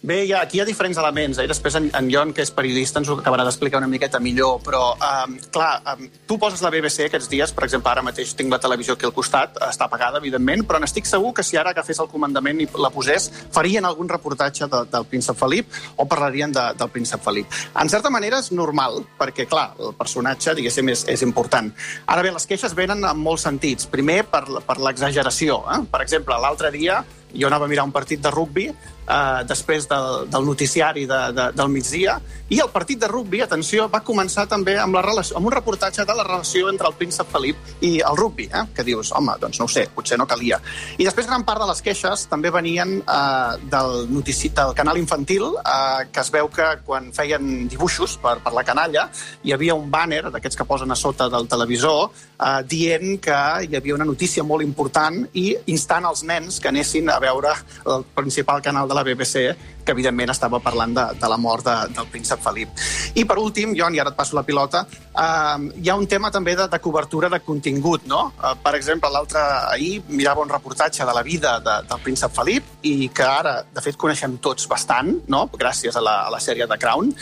Bé, 0.04 0.26
hi 0.26 0.32
ha, 0.34 0.42
aquí 0.44 0.58
hi 0.58 0.60
ha 0.60 0.66
diferents 0.68 0.98
elements, 1.00 1.38
eh? 1.40 1.46
després 1.48 1.78
en, 1.78 1.86
en 1.96 2.08
Jon, 2.12 2.34
que 2.36 2.44
és 2.44 2.50
periodista, 2.52 3.00
ens 3.00 3.08
ho 3.08 3.14
acabarà 3.16 3.46
d'explicar 3.46 3.78
una 3.80 3.86
miqueta 3.88 4.18
millor, 4.20 4.58
però, 4.60 4.82
um, 4.92 5.38
clar, 5.54 5.78
um, 5.94 6.10
tu 6.28 6.36
poses 6.42 6.60
la 6.60 6.68
BBC 6.74 7.06
aquests 7.06 7.30
dies, 7.32 7.54
per 7.56 7.64
exemple, 7.64 7.88
ara 7.88 8.02
mateix 8.04 8.34
tinc 8.36 8.52
la 8.52 8.58
televisió 8.60 8.98
aquí 8.98 9.08
al 9.08 9.14
costat, 9.16 9.56
està 9.64 9.88
apagada, 9.88 10.20
evidentment, 10.20 10.66
però 10.68 10.82
n'estic 10.82 11.08
segur 11.08 11.32
que 11.32 11.46
si 11.46 11.56
ara 11.56 11.72
agafés 11.72 12.02
el 12.04 12.12
comandament 12.12 12.60
i 12.60 12.68
la 12.84 12.92
posés, 12.92 13.30
farien 13.56 13.88
algun 13.88 14.12
reportatge 14.12 14.68
de, 14.68 14.82
del 14.92 15.08
príncep 15.08 15.40
Felip 15.40 15.72
o 15.96 16.04
parlarien 16.04 16.52
de, 16.52 16.66
del 16.76 16.92
príncep 16.92 17.24
Felip. 17.24 17.56
En 17.72 17.88
certa 17.88 18.12
manera 18.12 18.44
és 18.44 18.52
normal, 18.52 19.06
perquè, 19.16 19.48
clar, 19.48 19.70
el 19.80 19.96
personatge, 19.96 20.52
diguéssim, 20.60 20.92
és, 20.92 21.08
és 21.16 21.24
important. 21.24 21.72
Ara 22.04 22.28
bé, 22.28 22.36
les 22.36 22.44
queixes 22.52 22.76
venen 22.76 23.08
en 23.08 23.24
molts 23.24 23.48
sentits. 23.48 23.88
Primer, 23.88 24.26
per, 24.28 24.44
per 24.68 24.82
l'exageració. 24.84 25.62
Eh? 25.64 25.84
Per 25.88 26.04
exemple, 26.04 26.36
l'altre 26.44 26.76
dia 26.76 27.00
jo 27.34 27.48
anava 27.50 27.66
a 27.66 27.72
mirar 27.72 27.84
un 27.84 27.92
partit 27.92 28.22
de 28.22 28.30
rugbi 28.30 28.68
eh, 28.70 29.44
després 29.48 29.88
del, 29.88 30.28
del 30.30 30.46
noticiari 30.46 31.06
de, 31.06 31.20
de, 31.36 31.48
del 31.56 31.68
migdia, 31.72 32.18
i 32.48 32.60
el 32.60 32.70
partit 32.72 33.00
de 33.00 33.08
rugbi, 33.08 33.40
atenció, 33.44 33.86
va 33.92 34.02
començar 34.04 34.46
també 34.48 34.76
amb, 34.80 34.96
la 34.96 35.02
relació, 35.04 35.38
amb 35.38 35.48
un 35.48 35.54
reportatge 35.54 36.04
de 36.04 36.16
la 36.16 36.26
relació 36.26 36.68
entre 36.70 36.88
el 36.90 36.96
príncep 36.98 37.30
Felip 37.32 37.84
i 37.84 37.94
el 38.04 38.18
rugbi, 38.18 38.48
eh? 38.52 38.64
que 38.76 38.84
dius, 38.86 39.12
home, 39.16 39.36
doncs 39.40 39.60
no 39.60 39.68
ho 39.68 39.72
sé, 39.72 39.86
potser 39.94 40.18
no 40.20 40.28
calia. 40.28 40.60
I 40.98 41.06
després 41.06 41.28
gran 41.28 41.44
part 41.46 41.62
de 41.62 41.68
les 41.70 41.80
queixes 41.84 42.26
també 42.30 42.52
venien 42.54 42.98
eh, 43.00 43.56
del, 43.72 44.04
notici, 44.12 44.52
del 44.54 44.74
canal 44.76 45.00
infantil, 45.00 45.48
eh, 45.60 46.04
que 46.12 46.22
es 46.22 46.32
veu 46.34 46.50
que 46.52 46.68
quan 46.84 47.10
feien 47.16 47.68
dibuixos 47.70 48.18
per, 48.22 48.36
per 48.44 48.52
la 48.54 48.64
canalla 48.66 49.08
hi 49.44 49.54
havia 49.54 49.76
un 49.76 49.90
banner 49.90 50.24
d'aquests 50.28 50.60
que 50.60 50.68
posen 50.68 50.92
a 50.92 50.98
sota 50.98 51.28
del 51.32 51.48
televisor 51.50 52.10
eh, 52.10 52.60
dient 52.68 53.18
que 53.24 53.40
hi 53.64 53.76
havia 53.76 53.96
una 53.96 54.08
notícia 54.08 54.44
molt 54.44 54.64
important 54.64 55.22
i 55.32 55.50
instant 55.72 56.06
els 56.08 56.24
nens 56.28 56.60
que 56.60 56.70
anessin 56.70 57.08
a 57.10 57.18
veure 57.24 57.54
el 57.94 58.04
principal 58.14 58.62
canal 58.62 58.88
de 58.88 58.94
la 58.98 59.04
BBC 59.08 59.44
que 59.84 59.94
evidentment 59.94 60.32
estava 60.32 60.60
parlant 60.64 60.94
de, 60.96 61.06
de 61.20 61.30
la 61.30 61.38
mort 61.40 61.66
de, 61.66 61.76
del 61.94 62.08
príncep 62.10 62.42
Felip. 62.44 62.84
I 63.14 63.24
per 63.28 63.38
últim, 63.40 63.74
Jon, 63.78 63.94
i 63.94 64.00
ara 64.02 64.12
et 64.14 64.18
passo 64.18 64.36
la 64.36 64.44
pilota, 64.46 64.84
eh, 64.88 65.68
hi 65.82 65.90
ha 65.90 65.96
un 66.00 66.08
tema 66.10 66.30
també 66.34 66.56
de, 66.58 66.66
de 66.70 66.80
cobertura 66.82 67.30
de 67.32 67.40
contingut, 67.44 68.08
no? 68.10 68.26
Eh, 68.40 68.54
per 68.64 68.74
exemple, 68.78 69.10
l'altre 69.12 69.42
ahir 69.70 70.00
mirava 70.08 70.42
un 70.42 70.52
reportatge 70.52 71.04
de 71.04 71.14
la 71.14 71.22
vida 71.22 71.58
de, 71.60 71.78
del 71.90 72.02
príncep 72.04 72.34
Felip 72.34 72.86
i 72.88 73.08
que 73.14 73.26
ara, 73.26 73.56
de 73.74 73.84
fet, 73.84 73.98
coneixem 74.00 74.38
tots 74.42 74.68
bastant, 74.70 75.12
no? 75.30 75.44
gràcies 75.54 75.96
a 75.96 76.02
la, 76.02 76.16
a 76.26 76.32
la 76.32 76.40
sèrie 76.42 76.66
de 76.70 76.78
Crown, 76.80 77.12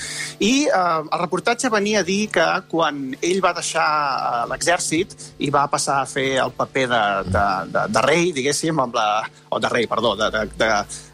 i 0.40 0.52
eh, 0.66 1.02
el 1.02 1.20
reportatge 1.20 1.70
venia 1.72 2.00
a 2.00 2.06
dir 2.06 2.26
que 2.32 2.46
quan 2.70 3.04
ell 3.20 3.42
va 3.44 3.54
deixar 3.56 3.86
eh, 3.86 4.42
l'exèrcit 4.52 5.16
i 5.42 5.50
va 5.54 5.66
passar 5.70 6.00
a 6.02 6.08
fer 6.08 6.28
el 6.42 6.54
paper 6.56 6.86
de, 6.90 7.04
de, 7.28 7.46
de, 7.74 7.86
de 7.96 8.04
rei, 8.06 8.30
diguéssim, 8.36 8.78
amb 8.82 8.96
la, 8.96 9.08
o 9.50 9.60
de 9.60 9.72
rei, 9.72 9.88
perdó, 9.90 10.14
de, 10.16 10.30
de, 10.32 10.46
de, 10.58 10.70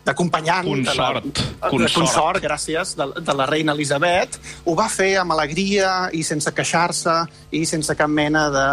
d'acompanyant... 0.08 0.66
Consort. 0.68 1.28
De 1.28 1.44
la, 1.44 1.68
Consort. 1.68 1.84
de 1.84 1.92
consort, 1.94 2.42
gràcies, 2.44 2.96
de, 2.98 3.10
de 3.20 3.36
la 3.36 3.46
reina 3.50 3.76
Elisabet. 3.76 4.40
Ho 4.64 4.74
va 4.78 4.88
fer 4.92 5.14
amb 5.20 5.36
alegria 5.36 6.08
i 6.16 6.24
sense 6.26 6.52
queixar-se 6.56 7.20
i 7.54 7.64
sense 7.68 7.96
cap 7.98 8.10
mena 8.10 8.48
de 8.54 8.66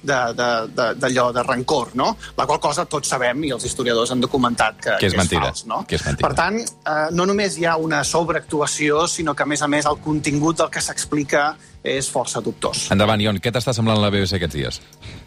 d'allò 0.00 0.66
de, 0.72 0.72
de, 0.74 0.94
de, 0.96 1.32
de 1.34 1.42
rancor, 1.42 1.90
no? 1.94 2.16
La 2.36 2.46
qual 2.46 2.60
cosa 2.60 2.86
tots 2.88 3.10
sabem, 3.12 3.42
i 3.44 3.50
els 3.52 3.64
historiadors 3.68 4.12
han 4.14 4.22
documentat 4.22 4.78
que, 4.80 4.94
Que 5.00 5.10
és 5.10 5.16
mentida, 5.16 5.50
fals, 5.50 5.66
no? 5.68 5.82
que 5.86 5.98
és 5.98 6.04
mentida. 6.06 6.28
Per 6.28 6.36
tant, 6.38 6.56
eh, 6.60 7.08
no 7.12 7.26
només 7.28 7.58
hi 7.58 7.66
ha 7.68 7.76
una 7.76 8.02
sobreactuació, 8.04 9.06
sinó 9.08 9.34
que, 9.36 9.44
a 9.44 9.50
més 9.50 9.62
a 9.62 9.68
més, 9.68 9.86
el 9.86 10.00
contingut 10.00 10.62
del 10.62 10.70
que 10.72 10.80
s'explica 10.80 11.50
és 11.82 12.10
força 12.12 12.42
dubtós. 12.44 12.88
Endavant, 12.92 13.20
Ion, 13.22 13.38
què 13.40 13.52
t'està 13.52 13.72
semblant 13.76 14.00
la 14.00 14.10
BBC 14.12 14.36
aquests 14.36 14.56
dies? 14.56 14.80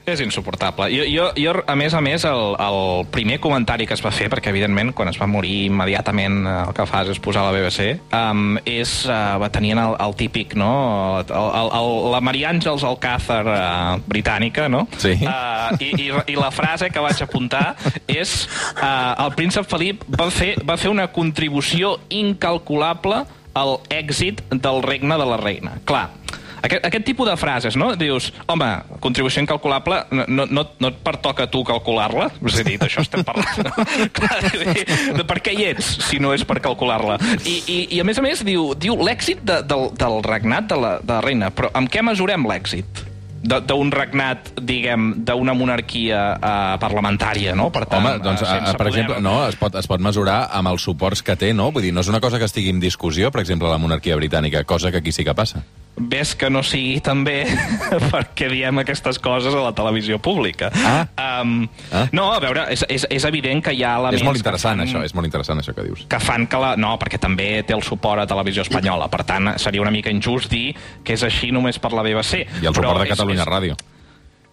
És 0.05 0.19
insuportable. 0.21 0.89
Jo, 0.93 1.05
jo, 1.07 1.25
jo 1.39 1.53
a 1.65 1.75
més 1.79 1.93
a 1.95 2.01
més, 2.03 2.25
el, 2.27 2.41
el 2.61 3.05
primer 3.13 3.39
comentari 3.41 3.87
que 3.89 3.95
es 3.95 4.03
va 4.03 4.11
fer, 4.13 4.27
perquè 4.29 4.51
evidentment 4.51 4.91
quan 4.93 5.09
es 5.09 5.17
va 5.17 5.29
morir 5.31 5.63
immediatament 5.69 6.41
eh, 6.43 6.55
el 6.67 6.73
que 6.77 6.85
fas 6.89 7.09
és 7.13 7.21
posar 7.23 7.45
la 7.47 7.53
BBC, 7.55 7.87
um, 8.13 8.57
és, 8.69 8.95
uh, 9.07 9.39
va 9.41 9.49
tenien 9.53 9.79
el, 9.81 9.95
el 10.03 10.17
típic, 10.19 10.57
no? 10.59 10.71
El, 11.23 11.33
el, 11.33 11.71
el, 11.79 11.91
la 12.13 12.21
Maria 12.21 12.51
Àngels 12.53 12.85
Alcázar 12.85 13.41
uh, 13.47 14.01
britànica, 14.05 14.67
no? 14.69 14.85
Sí. 15.01 15.15
Uh, 15.23 15.73
i, 15.79 15.93
i, 16.09 16.11
I 16.35 16.37
la 16.37 16.51
frase 16.53 16.91
que 16.93 17.01
vaig 17.01 17.23
apuntar 17.23 17.73
és 18.05 18.43
uh, 18.75 19.15
el 19.25 19.33
príncep 19.39 19.69
Felip 19.71 20.03
va 20.19 20.29
fer, 20.29 20.57
va 20.67 20.77
fer 20.77 20.91
una 20.93 21.07
contribució 21.15 21.95
incalculable 22.13 23.23
al 23.57 23.77
èxit 23.93 24.41
del 24.51 24.81
regne 24.83 25.17
de 25.17 25.25
la 25.29 25.37
reina. 25.37 25.77
Clar, 25.87 26.07
aquest, 26.63 26.85
aquest 26.87 27.05
tipus 27.05 27.29
de 27.29 27.35
frases, 27.39 27.77
no? 27.79 27.91
Dius, 27.99 28.31
home, 28.47 28.69
contribució 29.03 29.43
incalculable, 29.43 30.03
no, 30.11 30.47
no, 30.47 30.65
no, 30.79 30.91
et 30.91 30.99
pertoca 31.03 31.47
a 31.47 31.51
tu 31.51 31.63
calcular-la? 31.67 32.29
És 32.47 32.59
a 32.61 32.67
dir, 32.67 32.77
d'això 32.81 33.03
estem 33.03 33.25
parlant. 33.27 33.67
No? 33.67 33.87
Clar, 34.17 34.41
de 35.19 35.27
per 35.27 35.39
què 35.43 35.55
hi 35.57 35.69
ets, 35.73 35.93
si 36.07 36.21
no 36.23 36.33
és 36.35 36.45
per 36.47 36.61
calcular-la? 36.63 37.19
I, 37.43 37.57
i, 37.67 37.79
I, 37.97 38.03
a 38.03 38.07
més 38.07 38.19
a 38.19 38.25
més, 38.25 38.45
diu, 38.47 38.71
diu 38.79 38.95
l'èxit 39.03 39.43
de, 39.45 39.61
del, 39.67 39.89
del 39.99 40.21
regnat 40.25 40.69
de 40.71 40.79
la, 40.79 40.93
de 41.03 41.17
la 41.17 41.23
reina. 41.25 41.51
Però 41.53 41.71
amb 41.75 41.91
què 41.91 42.05
mesurem 42.05 42.47
l'èxit? 42.49 43.09
d'un 43.43 43.89
regnat, 43.91 44.53
diguem, 44.55 45.09
d'una 45.27 45.51
monarquia 45.51 46.19
uh, 46.37 46.77
parlamentària, 46.79 47.51
no? 47.59 47.65
Per 47.75 47.83
tant, 47.91 47.99
Home, 47.99 48.13
doncs, 48.23 48.39
eh, 48.39 48.71
per 48.71 48.77
poder- 48.87 48.93
exemple, 48.93 49.17
no, 49.19 49.33
es 49.49 49.57
pot, 49.59 49.75
es 49.75 49.89
pot 49.91 49.99
mesurar 49.99 50.45
amb 50.47 50.71
els 50.71 50.85
suports 50.87 51.19
que 51.27 51.35
té, 51.35 51.51
no? 51.51 51.67
Vull 51.75 51.89
dir, 51.89 51.91
no 51.91 51.99
és 51.99 52.07
una 52.07 52.23
cosa 52.23 52.39
que 52.39 52.47
estigui 52.47 52.71
en 52.71 52.79
discussió, 52.79 53.35
per 53.35 53.43
exemple, 53.43 53.67
la 53.67 53.81
monarquia 53.83 54.15
britànica, 54.15 54.63
cosa 54.63 54.95
que 54.95 55.03
aquí 55.03 55.11
sí 55.11 55.27
que 55.27 55.35
passa. 55.35 55.59
Ves 55.95 56.31
que 56.35 56.49
no 56.49 56.63
sigui 56.65 56.99
també 57.05 57.43
perquè 58.13 58.47
diem 58.49 58.79
aquestes 58.81 59.19
coses 59.21 59.53
a 59.53 59.61
la 59.61 59.73
televisió 59.77 60.17
pública. 60.19 60.71
Ah. 60.83 61.05
Um, 61.41 61.67
Ah. 61.93 62.07
No, 62.11 62.31
a 62.33 62.39
veure, 62.41 62.63
és, 62.73 62.81
és, 62.89 63.05
és 63.13 63.25
evident 63.29 63.61
que 63.63 63.73
hi 63.75 63.83
ha 63.85 63.95
elements... 63.99 64.21
és 64.21 64.25
molt 64.25 64.39
interessant, 64.39 64.79
fan, 64.79 64.87
això, 64.87 65.03
és 65.05 65.13
molt 65.13 65.27
interessant, 65.29 65.59
això 65.61 65.75
que 65.77 65.83
dius. 65.85 66.05
que 66.09 66.19
fan 66.19 66.47
que 66.49 66.57
la... 66.57 66.73
No, 66.79 66.95
perquè 67.01 67.19
també 67.21 67.61
té 67.67 67.75
el 67.77 67.83
suport 67.85 68.23
a 68.23 68.25
Televisió 68.29 68.63
Espanyola. 68.65 69.07
Per 69.13 69.21
tant, 69.29 69.51
seria 69.61 69.81
una 69.83 69.91
mica 69.93 70.09
injust 70.09 70.49
dir 70.49 70.73
que 71.05 71.13
és 71.13 71.23
així 71.27 71.51
només 71.53 71.77
per 71.79 71.93
la 71.93 72.01
BBC. 72.05 72.41
I 72.63 72.65
el 72.65 72.73
suport 72.73 73.03
de 73.03 73.09
és- 73.09 73.13
Catalunya 73.13 73.43
és, 73.45 73.51
Ràdio. 73.53 73.77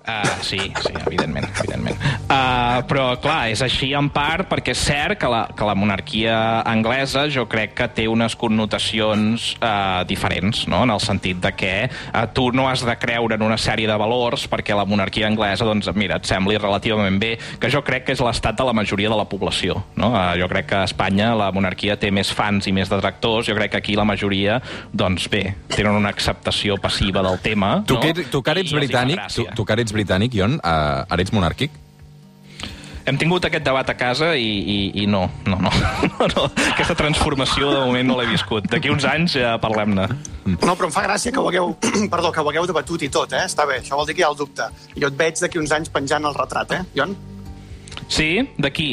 Uh, 0.01 0.43
sí, 0.43 0.57
sí, 0.57 0.93
evidentment, 1.07 1.45
evidentment. 1.61 1.97
Uh, 2.25 2.81
però, 2.89 3.19
clar, 3.21 3.51
és 3.53 3.61
així 3.61 3.91
en 3.97 4.09
part 4.13 4.49
perquè 4.49 4.73
és 4.73 4.81
cert 4.81 5.19
que 5.21 5.29
la, 5.29 5.43
que 5.53 5.67
la 5.69 5.75
monarquia 5.77 6.37
anglesa 6.65 7.27
jo 7.29 7.45
crec 7.51 7.75
que 7.77 7.89
té 7.93 8.07
unes 8.09 8.33
connotacions 8.41 9.51
uh, 9.61 10.01
diferents, 10.09 10.65
no? 10.73 10.83
en 10.87 10.95
el 10.95 11.03
sentit 11.05 11.43
de 11.45 11.53
que 11.53 11.73
uh, 11.85 12.25
tu 12.33 12.49
no 12.57 12.65
has 12.71 12.85
de 12.87 12.95
creure 12.97 13.37
en 13.37 13.45
una 13.45 13.59
sèrie 13.61 13.91
de 13.91 13.99
valors 14.01 14.47
perquè 14.51 14.77
la 14.77 14.87
monarquia 14.89 15.29
anglesa, 15.29 15.69
doncs, 15.69 15.91
mira, 15.93 16.17
et 16.17 16.31
sembli 16.31 16.57
relativament 16.57 17.21
bé, 17.21 17.35
que 17.61 17.71
jo 17.73 17.85
crec 17.85 18.09
que 18.09 18.17
és 18.17 18.25
l'estat 18.25 18.57
de 18.57 18.67
la 18.67 18.75
majoria 18.77 19.13
de 19.13 19.21
la 19.21 19.29
població. 19.29 19.83
No? 20.01 20.15
Uh, 20.15 20.33
jo 20.41 20.49
crec 20.49 20.71
que 20.73 20.81
a 20.81 20.89
Espanya 20.89 21.35
la 21.37 21.51
monarquia 21.53 21.99
té 22.01 22.09
més 22.09 22.33
fans 22.33 22.65
i 22.67 22.75
més 22.75 22.89
detractors, 22.89 23.53
jo 23.53 23.59
crec 23.59 23.77
que 23.77 23.83
aquí 23.85 24.01
la 24.01 24.09
majoria, 24.09 24.63
doncs 24.97 25.29
bé, 25.29 25.45
tenen 25.77 25.93
una 26.01 26.09
acceptació 26.09 26.81
passiva 26.81 27.21
del 27.27 27.39
tema. 27.45 27.77
Tu, 27.85 28.01
no? 28.01 28.01
que, 28.01 28.29
tu 28.33 28.41
que 28.43 28.59
ets 28.65 28.75
britànic, 28.75 29.23
tu, 29.37 29.45
tu 29.61 29.69
que 29.69 29.90
ets 29.91 29.97
britànic, 29.97 30.39
Ion, 30.39 30.59
uh, 30.63 31.05
ara 31.11 31.25
ets 31.25 31.35
monàrquic? 31.35 31.75
Hem 33.11 33.17
tingut 33.19 33.43
aquest 33.49 33.65
debat 33.65 33.89
a 33.91 33.95
casa 33.99 34.35
i, 34.39 34.47
i, 34.47 34.77
i 35.03 35.07
no, 35.11 35.25
no, 35.49 35.57
no, 35.59 35.71
no, 36.13 36.29
no. 36.31 36.45
Aquesta 36.69 36.95
transformació 36.95 37.73
de 37.73 37.81
moment 37.83 38.07
no 38.13 38.19
l'he 38.21 38.29
viscut. 38.31 38.69
D'aquí 38.71 38.93
uns 38.93 39.07
anys 39.09 39.35
ja 39.41 39.57
parlem-ne. 39.63 40.07
No, 40.53 40.75
però 40.77 40.87
em 40.87 40.95
fa 40.95 41.03
gràcia 41.09 41.33
que 41.35 41.41
ho 41.41 41.49
hagueu, 41.51 41.75
perdó, 42.13 42.31
que 42.31 42.45
ho 42.45 42.53
hagueu 42.53 42.69
debatut 42.71 43.03
i 43.03 43.11
tot, 43.11 43.35
eh? 43.35 43.47
Està 43.51 43.67
bé, 43.67 43.81
això 43.83 43.99
vol 43.99 44.07
dir 44.07 44.15
que 44.19 44.23
hi 44.23 44.29
ha 44.29 44.31
el 44.31 44.39
dubte. 44.39 44.69
Jo 44.95 45.11
et 45.11 45.19
veig 45.19 45.43
d'aquí 45.43 45.59
uns 45.63 45.75
anys 45.75 45.91
penjant 45.91 46.29
el 46.29 46.37
retrat, 46.37 46.77
eh, 46.77 46.85
Jon? 46.95 47.17
Sí? 48.07 48.31
D'aquí? 48.61 48.93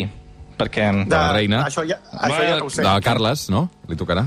Perquè... 0.58 0.90
De 1.06 1.14
la 1.14 1.36
reina. 1.36 1.62
Això 1.68 1.86
ja, 1.86 2.00
això 2.16 2.42
ja 2.42 2.58
no 2.58 2.66
ho 2.66 2.74
sé. 2.74 2.88
De 2.88 2.96
Carles, 3.06 3.46
no? 3.54 3.68
Li 3.92 4.00
tocarà? 4.00 4.26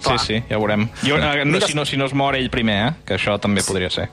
Sí, 0.00 0.16
sí, 0.24 0.36
ja 0.48 0.56
ho 0.56 0.64
veurem. 0.64 0.88
Jo, 1.04 1.16
eh, 1.20 1.44
no, 1.44 1.60
si, 1.60 1.76
no, 1.76 1.86
si 1.88 1.96
no 2.00 2.08
es 2.08 2.16
mor 2.16 2.36
ell 2.36 2.48
primer, 2.52 2.78
eh? 2.88 2.92
que 3.06 3.16
això 3.16 3.36
també 3.40 3.64
podria 3.64 3.92
ser. 3.92 4.10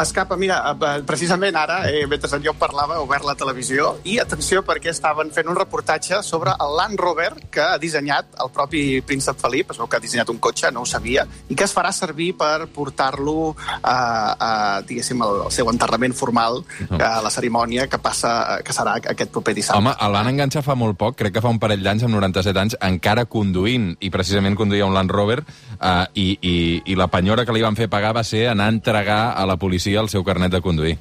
Escapa, 0.00 0.36
mira, 0.36 0.60
eh, 0.70 1.02
precisament 1.06 1.56
ara, 1.56 1.90
eh, 1.90 2.06
mentre 2.06 2.40
jo 2.44 2.54
parlava, 2.54 2.96
he 2.96 3.02
obert 3.02 3.24
la 3.24 3.34
televisió 3.34 3.96
i 4.04 4.18
atenció 4.18 4.62
perquè 4.62 4.90
estaven 4.90 5.30
fent 5.30 5.48
un 5.48 5.56
reportatge 5.56 6.22
sobre 6.22 6.52
el 6.52 6.76
Land 6.76 7.00
Rover 7.00 7.32
que 7.50 7.60
ha 7.60 7.78
dissenyat 7.78 8.36
el 8.44 8.50
propi 8.52 9.00
príncep 9.02 9.40
Felip, 9.40 9.70
es 9.70 9.78
veu 9.78 9.88
que 9.88 9.96
ha 9.96 10.00
dissenyat 10.00 10.28
un 10.30 10.38
cotxe, 10.38 10.70
no 10.70 10.82
ho 10.82 10.86
sabia, 10.86 11.26
i 11.48 11.56
que 11.56 11.64
es 11.64 11.74
farà 11.74 11.92
servir 11.92 12.34
per 12.36 12.68
portar-lo 12.68 13.54
a, 13.82 13.96
a, 14.38 14.50
diguéssim, 14.86 15.20
al 15.22 15.40
al 15.40 15.54
seu 15.54 15.70
enterrament 15.70 16.14
formal, 16.14 16.62
a 16.90 17.20
la 17.24 17.30
cerimònia 17.32 17.86
que 17.90 17.98
passa 17.98 18.60
que 18.64 18.74
serà 18.76 18.98
aquest 19.00 19.32
proper 19.32 19.54
dissabte. 19.56 19.80
Home, 19.80 19.94
el 19.96 20.12
van 20.14 20.30
enganxar 20.30 20.62
fa 20.62 20.76
molt 20.78 20.98
poc, 21.00 21.16
crec 21.18 21.34
que 21.34 21.42
fa 21.42 21.50
un 21.50 21.58
parell 21.62 21.82
d'anys, 21.82 22.04
amb 22.06 22.14
97 22.14 22.60
anys, 22.60 22.76
encara 22.86 23.24
conduint, 23.30 23.94
i 24.00 24.12
precisament 24.12 24.58
conduïa 24.58 24.86
un 24.86 24.94
Land 24.94 25.10
Rover, 25.10 25.40
eh, 25.42 26.06
i, 26.14 26.28
i, 26.40 26.56
i 26.92 26.98
la 26.98 27.08
penyora 27.10 27.46
que 27.46 27.56
li 27.56 27.64
van 27.64 27.78
fer 27.78 27.88
pagar 27.90 28.12
va 28.16 28.24
ser 28.26 28.46
anar 28.52 28.68
a 28.68 28.76
entregar 28.76 29.20
a 29.32 29.46
la 29.48 29.56
policia 29.56 29.69
el 30.00 30.08
seu 30.08 30.24
carnet 30.24 30.50
de 30.52 30.60
conduir. 30.60 30.98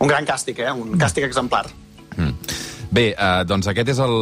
Un 0.00 0.08
gran 0.08 0.24
càstig, 0.26 0.58
eh? 0.58 0.72
Un 0.72 0.98
càstig 0.98 1.24
exemplar. 1.24 1.66
Bé, 2.94 3.08
eh, 3.10 3.44
doncs 3.44 3.66
aquest 3.66 3.88
és 3.90 3.98
el, 3.98 4.12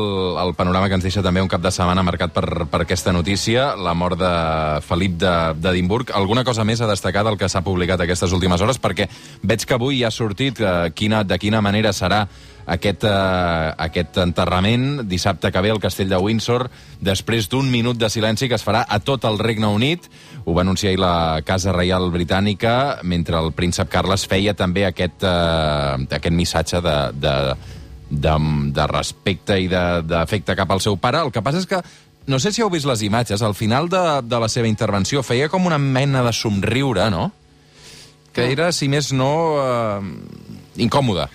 el 0.40 0.54
panorama 0.56 0.86
que 0.88 0.94
ens 0.96 1.04
deixa 1.04 1.20
també 1.24 1.42
un 1.44 1.48
cap 1.50 1.60
de 1.60 1.68
setmana 1.74 2.00
marcat 2.06 2.32
per, 2.32 2.64
per 2.72 2.78
aquesta 2.86 3.12
notícia, 3.12 3.74
la 3.76 3.92
mort 3.92 4.16
de 4.16 4.30
Felip 4.86 5.18
de- 5.20 5.52
d'Edimburg. 5.60 6.10
Alguna 6.16 6.42
cosa 6.44 6.64
més 6.64 6.80
a 6.80 6.86
destacar 6.88 7.22
del 7.26 7.36
que 7.36 7.50
s'ha 7.52 7.60
publicat 7.60 8.00
aquestes 8.00 8.32
últimes 8.32 8.60
hores? 8.64 8.80
Perquè 8.80 9.08
veig 9.42 9.66
que 9.66 9.74
avui 9.76 10.00
ja 10.00 10.08
ha 10.08 10.10
sortit 10.14 10.60
eh, 10.64 10.88
quina, 10.96 11.20
de 11.22 11.36
quina 11.38 11.60
manera 11.60 11.92
serà 11.92 12.22
aquest, 12.64 13.04
eh, 13.04 13.74
aquest 13.76 14.16
enterrament 14.24 15.02
dissabte 15.10 15.52
que 15.52 15.60
ve 15.60 15.74
al 15.74 15.80
castell 15.82 16.08
de 16.08 16.16
Windsor, 16.16 16.70
després 17.00 17.50
d'un 17.52 17.68
minut 17.70 17.98
de 18.00 18.08
silenci 18.08 18.48
que 18.48 18.56
es 18.56 18.64
farà 18.64 18.86
a 18.88 19.00
tot 19.04 19.26
el 19.28 19.36
Regne 19.38 19.66
Unit. 19.68 20.08
Ho 20.44 20.54
va 20.54 20.62
anunciar 20.64 20.94
la 20.98 21.42
Casa 21.46 21.72
Reial 21.74 22.10
Britànica, 22.10 22.98
mentre 23.02 23.38
el 23.38 23.52
príncep 23.54 23.90
Carles 23.92 24.26
feia 24.26 24.54
també 24.58 24.86
aquest, 24.88 25.22
eh, 25.22 26.06
aquest 26.18 26.34
missatge 26.34 26.80
de, 26.82 26.96
de, 27.14 27.34
de, 28.10 28.38
de 28.74 28.86
respecte 28.90 29.58
i 29.60 29.68
d'afecte 29.70 30.56
cap 30.58 30.70
al 30.70 30.82
seu 30.82 30.98
pare. 30.98 31.22
El 31.22 31.30
que 31.34 31.44
passa 31.44 31.62
és 31.62 31.68
que, 31.70 31.82
no 32.26 32.38
sé 32.42 32.52
si 32.52 32.62
heu 32.62 32.70
vist 32.70 32.86
les 32.86 33.02
imatges, 33.06 33.42
al 33.42 33.54
final 33.54 33.88
de, 33.92 34.02
de 34.26 34.42
la 34.42 34.50
seva 34.50 34.70
intervenció 34.70 35.22
feia 35.22 35.50
com 35.52 35.66
una 35.66 35.78
mena 35.78 36.24
de 36.26 36.34
somriure, 36.34 37.08
no? 37.10 37.30
Que 38.32 38.48
era, 38.50 38.70
si 38.72 38.88
més 38.88 39.10
no, 39.12 39.32
eh, 39.60 40.80
incòmode. 40.80 41.28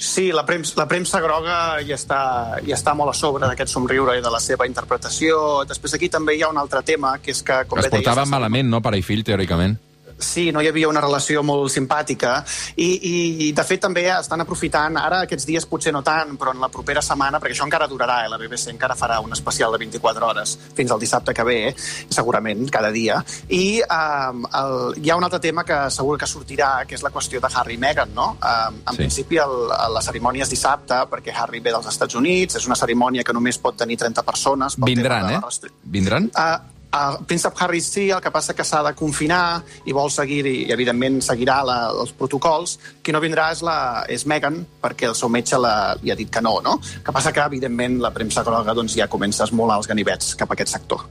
Sí, 0.00 0.30
la 0.32 0.46
premsa, 0.48 0.72
la 0.80 0.86
premsa 0.88 1.20
groga 1.20 1.54
hi 1.84 1.92
està, 1.92 2.20
hi 2.64 2.72
està 2.72 2.94
molt 2.96 3.12
a 3.12 3.16
sobre 3.18 3.44
d'aquest 3.44 3.68
somriure 3.68 4.14
i 4.16 4.22
de 4.24 4.32
la 4.32 4.40
seva 4.40 4.64
interpretació. 4.64 5.60
Després 5.68 5.92
d'aquí 5.92 6.08
també 6.08 6.38
hi 6.38 6.42
ha 6.42 6.48
un 6.48 6.56
altre 6.56 6.80
tema, 6.80 7.18
que 7.20 7.34
és 7.34 7.44
que... 7.44 7.58
Com 7.68 7.82
Es 7.82 7.90
bé 7.90 8.00
deies, 8.00 8.32
malament, 8.32 8.72
no, 8.72 8.80
pare 8.80 8.96
i 8.96 9.04
fill, 9.04 9.20
teòricament? 9.28 9.76
Sí, 10.20 10.50
no 10.52 10.60
hi 10.62 10.68
havia 10.68 10.88
una 10.88 11.00
relació 11.00 11.42
molt 11.42 11.70
simpàtica 11.72 12.44
i, 12.76 12.86
i, 12.86 13.48
i 13.48 13.52
de 13.56 13.64
fet 13.64 13.80
també 13.80 14.04
estan 14.12 14.40
aprofitant, 14.44 14.96
ara 15.00 15.22
aquests 15.24 15.46
dies 15.48 15.66
potser 15.66 15.92
no 15.92 16.02
tant, 16.06 16.36
però 16.38 16.52
en 16.54 16.60
la 16.60 16.68
propera 16.68 17.02
setmana, 17.02 17.40
perquè 17.40 17.56
això 17.56 17.64
encara 17.66 17.88
durarà, 17.88 18.20
eh, 18.26 18.28
la 18.28 18.38
BBC 18.38 18.68
encara 18.74 18.94
farà 18.94 19.18
un 19.24 19.32
especial 19.32 19.72
de 19.72 19.78
24 19.84 20.26
hores 20.28 20.56
fins 20.76 20.90
al 20.92 21.00
dissabte 21.00 21.34
que 21.34 21.44
ve, 21.44 21.56
eh, 21.68 21.74
segurament, 22.08 22.66
cada 22.70 22.90
dia, 22.92 23.22
i 23.48 23.80
um, 23.82 24.44
el, 24.46 24.74
hi 25.02 25.10
ha 25.10 25.16
un 25.16 25.24
altre 25.24 25.40
tema 25.40 25.64
que 25.64 25.78
segur 25.90 26.18
que 26.20 26.26
sortirà, 26.28 26.84
que 26.86 26.94
és 26.98 27.02
la 27.02 27.10
qüestió 27.14 27.40
de 27.40 27.48
Harry 27.54 27.74
i 27.74 27.78
Meghan, 27.80 28.12
no? 28.14 28.36
Um, 28.40 28.80
en 28.86 28.92
Sí. 28.92 28.96
principi 29.04 29.38
el, 29.40 29.54
la 29.94 30.02
cerimònia 30.04 30.42
és 30.44 30.50
dissabte, 30.52 30.94
perquè 31.10 31.32
Harry 31.34 31.60
ve 31.60 31.70
dels 31.72 31.86
Estats 31.86 32.14
Units, 32.14 32.56
és 32.60 32.66
una 32.66 32.76
cerimònia 32.76 33.24
que 33.24 33.32
només 33.32 33.58
pot 33.58 33.76
tenir 33.76 33.96
30 33.96 34.22
persones. 34.22 34.76
Vindran, 34.76 35.30
eh? 35.30 35.40
restri- 35.40 35.72
Vindran? 35.84 36.30
Uh, 36.36 36.58
el 36.90 37.24
príncep 37.26 37.54
Harry 37.62 37.80
sí, 37.80 38.08
el 38.10 38.20
que 38.20 38.32
passa 38.34 38.54
que 38.56 38.64
s'ha 38.66 38.82
de 38.82 38.92
confinar 38.98 39.62
i 39.86 39.94
vol 39.94 40.10
seguir, 40.10 40.42
i, 40.46 40.54
evidentment 40.74 41.20
seguirà 41.22 41.60
la, 41.66 41.78
els 42.02 42.12
protocols. 42.16 42.76
Qui 43.02 43.14
no 43.14 43.22
vindrà 43.22 43.50
és, 43.54 43.62
la, 43.66 43.76
és 44.10 44.26
Meghan, 44.26 44.62
perquè 44.82 45.10
el 45.10 45.16
seu 45.18 45.30
metge 45.30 45.58
la, 45.60 45.94
li 46.02 46.10
ha 46.10 46.18
dit 46.18 46.30
que 46.32 46.42
no, 46.42 46.56
no? 46.64 46.78
Que 46.80 47.14
passa 47.14 47.32
que, 47.32 47.44
evidentment, 47.46 48.00
la 48.02 48.12
premsa 48.14 48.44
groga 48.46 48.74
doncs, 48.74 48.96
ja 48.98 49.10
comença 49.10 49.44
a 49.44 49.50
esmolar 49.50 49.78
els 49.80 49.90
ganivets 49.90 50.34
cap 50.38 50.50
a 50.50 50.58
aquest 50.58 50.74
sector. 50.74 51.06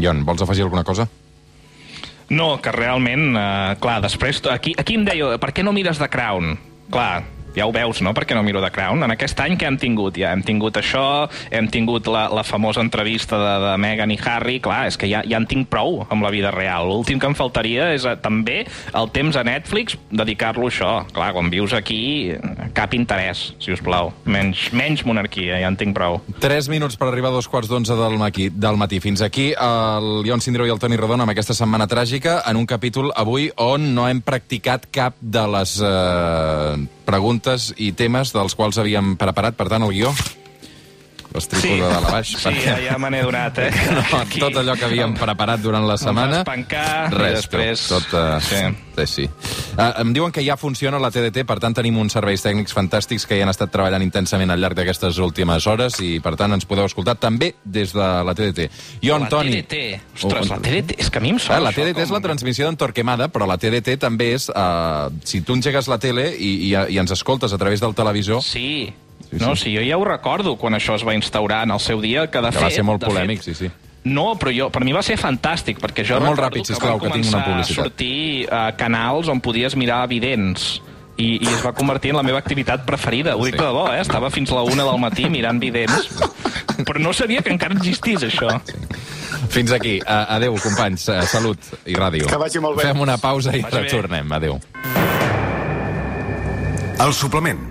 Ion, 0.00 0.24
vols 0.24 0.42
afegir 0.42 0.64
alguna 0.64 0.84
cosa? 0.84 1.06
No, 2.32 2.56
que 2.64 2.72
realment, 2.72 3.34
eh, 3.36 3.76
clar, 3.82 4.00
després... 4.00 4.40
Aquí, 4.48 4.72
aquí 4.80 4.96
em 4.96 5.04
deia, 5.04 5.34
per 5.42 5.52
què 5.52 5.64
no 5.66 5.74
mires 5.76 6.00
The 6.00 6.08
Crown? 6.08 6.56
Clar, 6.92 7.20
ja 7.56 7.66
ho 7.66 7.72
veus, 7.74 8.02
no?, 8.04 8.14
per 8.16 8.26
què 8.28 8.36
no 8.36 8.44
miro 8.46 8.62
The 8.62 8.70
Crown. 8.74 9.02
En 9.04 9.14
aquest 9.14 9.40
any 9.44 9.56
que 9.60 9.68
hem 9.68 9.78
tingut? 9.80 10.18
Ja 10.20 10.32
hem 10.32 10.44
tingut 10.46 10.78
això, 10.80 11.28
hem 11.50 11.68
tingut 11.72 12.08
la, 12.10 12.26
la 12.32 12.44
famosa 12.46 12.82
entrevista 12.84 13.38
de, 13.40 13.54
de 13.66 13.74
Meghan 13.82 14.12
i 14.14 14.18
Harry, 14.24 14.58
clar, 14.62 14.86
és 14.90 14.98
que 15.00 15.10
ja, 15.10 15.22
ja 15.28 15.40
en 15.40 15.48
tinc 15.50 15.68
prou 15.72 16.02
amb 16.08 16.24
la 16.24 16.32
vida 16.34 16.52
real. 16.54 16.88
L'últim 16.90 17.20
que 17.20 17.30
em 17.30 17.36
faltaria 17.38 17.90
és 17.96 18.06
eh, 18.08 18.16
també 18.22 18.62
el 18.66 19.10
temps 19.14 19.38
a 19.38 19.44
Netflix 19.46 19.98
dedicar-lo 20.10 20.68
a 20.68 20.72
això. 20.72 20.92
Clar, 21.12 21.32
quan 21.36 21.50
vius 21.52 21.74
aquí, 21.76 22.32
cap 22.76 22.94
interès, 22.96 23.50
si 23.62 23.74
us 23.74 23.82
plau. 23.84 24.12
Menys, 24.24 24.68
menys 24.76 25.04
monarquia, 25.08 25.60
ja 25.62 25.70
en 25.70 25.78
tinc 25.80 25.96
prou. 25.96 26.20
3 26.42 26.70
minuts 26.72 26.98
per 27.00 27.08
arribar 27.10 27.32
a 27.32 27.36
dos 27.36 27.48
quarts 27.50 27.70
d'onze 27.70 27.96
del, 27.98 28.18
maqui, 28.20 28.48
del 28.52 28.80
matí. 28.80 29.00
Fins 29.02 29.24
aquí 29.24 29.50
el 29.52 30.26
Ion 30.28 30.42
Sindreu 30.44 30.68
i 30.68 30.74
el 30.74 30.80
Toni 30.82 30.98
Rodon 31.00 31.24
amb 31.24 31.34
aquesta 31.34 31.56
setmana 31.56 31.88
tràgica 31.90 32.40
en 32.48 32.60
un 32.60 32.68
capítol 32.68 33.12
avui 33.16 33.50
on 33.60 33.92
no 33.96 34.08
hem 34.08 34.22
practicat 34.24 34.88
cap 34.92 35.18
de 35.20 35.44
les 35.56 35.78
eh, 35.82 37.01
preguntes 37.12 37.72
i 37.76 37.92
temes 37.92 38.32
dels 38.32 38.56
quals 38.56 38.80
havíem 38.80 39.18
preparat. 39.20 39.58
Per 39.58 39.68
tant, 39.68 39.84
el 39.84 39.92
guió 39.92 40.14
l'estripo 41.34 41.66
Sí. 41.66 41.80
de 41.80 41.88
dalt 41.88 42.06
a 42.08 42.10
baix. 42.12 42.28
Sí, 42.36 42.52
ja, 42.64 42.76
ja 42.80 42.98
me 42.98 43.10
n'he 43.10 43.22
donat, 43.22 43.58
eh? 43.58 43.70
No, 44.12 44.48
tot 44.48 44.56
allò 44.62 44.74
que 44.78 44.84
havíem 44.86 45.14
preparat 45.18 45.60
durant 45.62 45.86
la 45.88 45.96
setmana... 46.00 46.42
i 46.44 46.64
res, 47.16 47.42
després- 47.42 47.86
tu, 47.88 47.94
tot, 48.00 48.12
uh, 48.14 48.40
sí. 48.40 48.62
Sí. 48.92 49.06
sí. 49.06 49.24
Uh, 49.72 49.86
em 50.02 50.10
diuen 50.12 50.30
que 50.32 50.42
ja 50.44 50.56
funciona 50.60 50.98
la 51.00 51.08
TDT, 51.10 51.46
per 51.48 51.56
tant 51.62 51.72
tenim 51.74 51.96
uns 51.96 52.12
serveis 52.12 52.42
tècnics 52.44 52.74
fantàstics 52.76 53.24
que 53.26 53.38
hi 53.38 53.42
han 53.42 53.48
estat 53.48 53.70
treballant 53.72 54.02
intensament 54.04 54.50
al 54.52 54.60
llarg 54.60 54.76
d'aquestes 54.76 55.16
últimes 55.24 55.64
hores 55.66 55.96
i 56.04 56.18
per 56.20 56.34
tant 56.36 56.52
ens 56.52 56.66
podeu 56.68 56.84
escoltar 56.84 57.14
també 57.16 57.54
des 57.64 57.94
de 57.96 58.08
la 58.26 58.34
TDT. 58.36 58.68
Ion, 59.08 59.24
la 59.24 59.28
Toni... 59.32 59.62
TDT. 59.62 59.80
Ostres, 60.20 60.50
Oh, 60.50 60.54
la 60.56 60.60
TDT. 60.60 60.98
És 61.00 61.08
que 61.10 61.18
a 61.18 61.22
mi 61.24 61.30
em 61.32 61.36
Ah, 61.40 61.44
sona 61.46 61.60
la 61.60 61.70
això 61.72 61.86
TDT 61.86 62.02
és 62.04 62.08
com- 62.10 62.18
la 62.18 62.22
transmissió 62.26 62.66
d'en 62.68 62.76
Torquemada, 62.76 63.28
però 63.32 63.46
la 63.48 63.56
TDT 63.56 63.96
també 64.02 64.32
és... 64.34 64.50
Uh, 64.52 65.08
si 65.24 65.40
tu 65.40 65.54
engegues 65.56 65.88
la 65.88 65.98
tele 65.98 66.28
i, 66.36 66.52
i, 66.68 66.74
i 66.76 66.98
ens 67.00 67.10
escoltes 67.16 67.52
a 67.52 67.58
través 67.58 67.80
del 67.80 67.94
televisor... 67.96 68.42
Sí. 68.44 68.92
Sí, 69.32 69.38
No, 69.40 69.56
sí. 69.56 69.72
jo 69.74 69.80
ja 69.82 69.96
ho 69.96 70.04
recordo 70.04 70.56
quan 70.60 70.74
això 70.76 70.94
es 70.94 71.04
va 71.08 71.14
instaurar 71.16 71.62
en 71.64 71.70
el 71.72 71.80
seu 71.80 72.00
dia, 72.00 72.26
que 72.30 72.38
de 72.40 72.50
Que 72.50 72.58
fet... 72.58 72.62
va 72.62 72.70
ser 72.70 72.84
molt 72.84 73.02
polèmic, 73.04 73.40
fet, 73.42 73.54
sí, 73.56 73.66
sí. 73.66 73.70
No, 74.04 74.34
però 74.36 74.50
jo, 74.52 74.66
per 74.74 74.82
mi 74.84 74.92
va 74.92 75.00
ser 75.02 75.14
fantàstic, 75.16 75.78
perquè 75.80 76.02
jo 76.04 76.16
Però 76.18 76.26
molt 76.26 76.40
ràpid, 76.40 76.64
sisplau, 76.66 76.98
que 76.98 77.06
que 77.08 77.12
tinc 77.14 77.26
una 77.28 77.38
començar 77.38 77.40
a 77.40 77.50
publicitat. 77.52 77.84
sortir 77.84 78.46
uh, 78.50 78.76
canals 78.76 79.28
on 79.28 79.40
podies 79.40 79.76
mirar 79.78 80.06
vidents 80.10 80.80
i, 81.16 81.36
i 81.38 81.46
es 81.46 81.62
va 81.64 81.72
convertir 81.72 82.10
en 82.10 82.16
la 82.16 82.22
meva 82.26 82.38
activitat 82.42 82.84
preferida. 82.84 83.36
Ho 83.36 83.44
dic 83.46 83.54
Sí. 83.54 83.60
de 83.60 83.64
debò, 83.68 83.86
eh? 83.94 84.00
Estava 84.00 84.28
fins 84.30 84.50
a 84.50 84.56
la 84.56 84.62
una 84.64 84.82
del 84.84 84.98
matí 84.98 85.28
mirant 85.30 85.60
vidents. 85.60 86.08
Però 86.88 86.98
no 86.98 87.12
sabia 87.12 87.42
que 87.42 87.52
encara 87.52 87.74
existís, 87.76 88.24
això. 88.26 88.50
Fins 89.52 89.70
aquí. 89.70 90.00
Uh, 90.02 90.26
adeu, 90.34 90.56
companys. 90.58 91.06
Uh, 91.08 91.22
salut 91.30 91.58
i 91.86 91.94
ràdio. 91.94 92.26
Que 92.26 92.36
vagi 92.40 92.58
molt 92.58 92.80
bé. 92.80 92.88
Fem 92.90 93.00
una 93.00 93.16
pausa 93.22 93.54
i 93.54 93.62
Vagi 93.62 93.76
bé. 93.76 93.82
retornem. 93.86 94.32
Adeu. 94.32 94.58
El 96.98 97.12
suplement. 97.14 97.70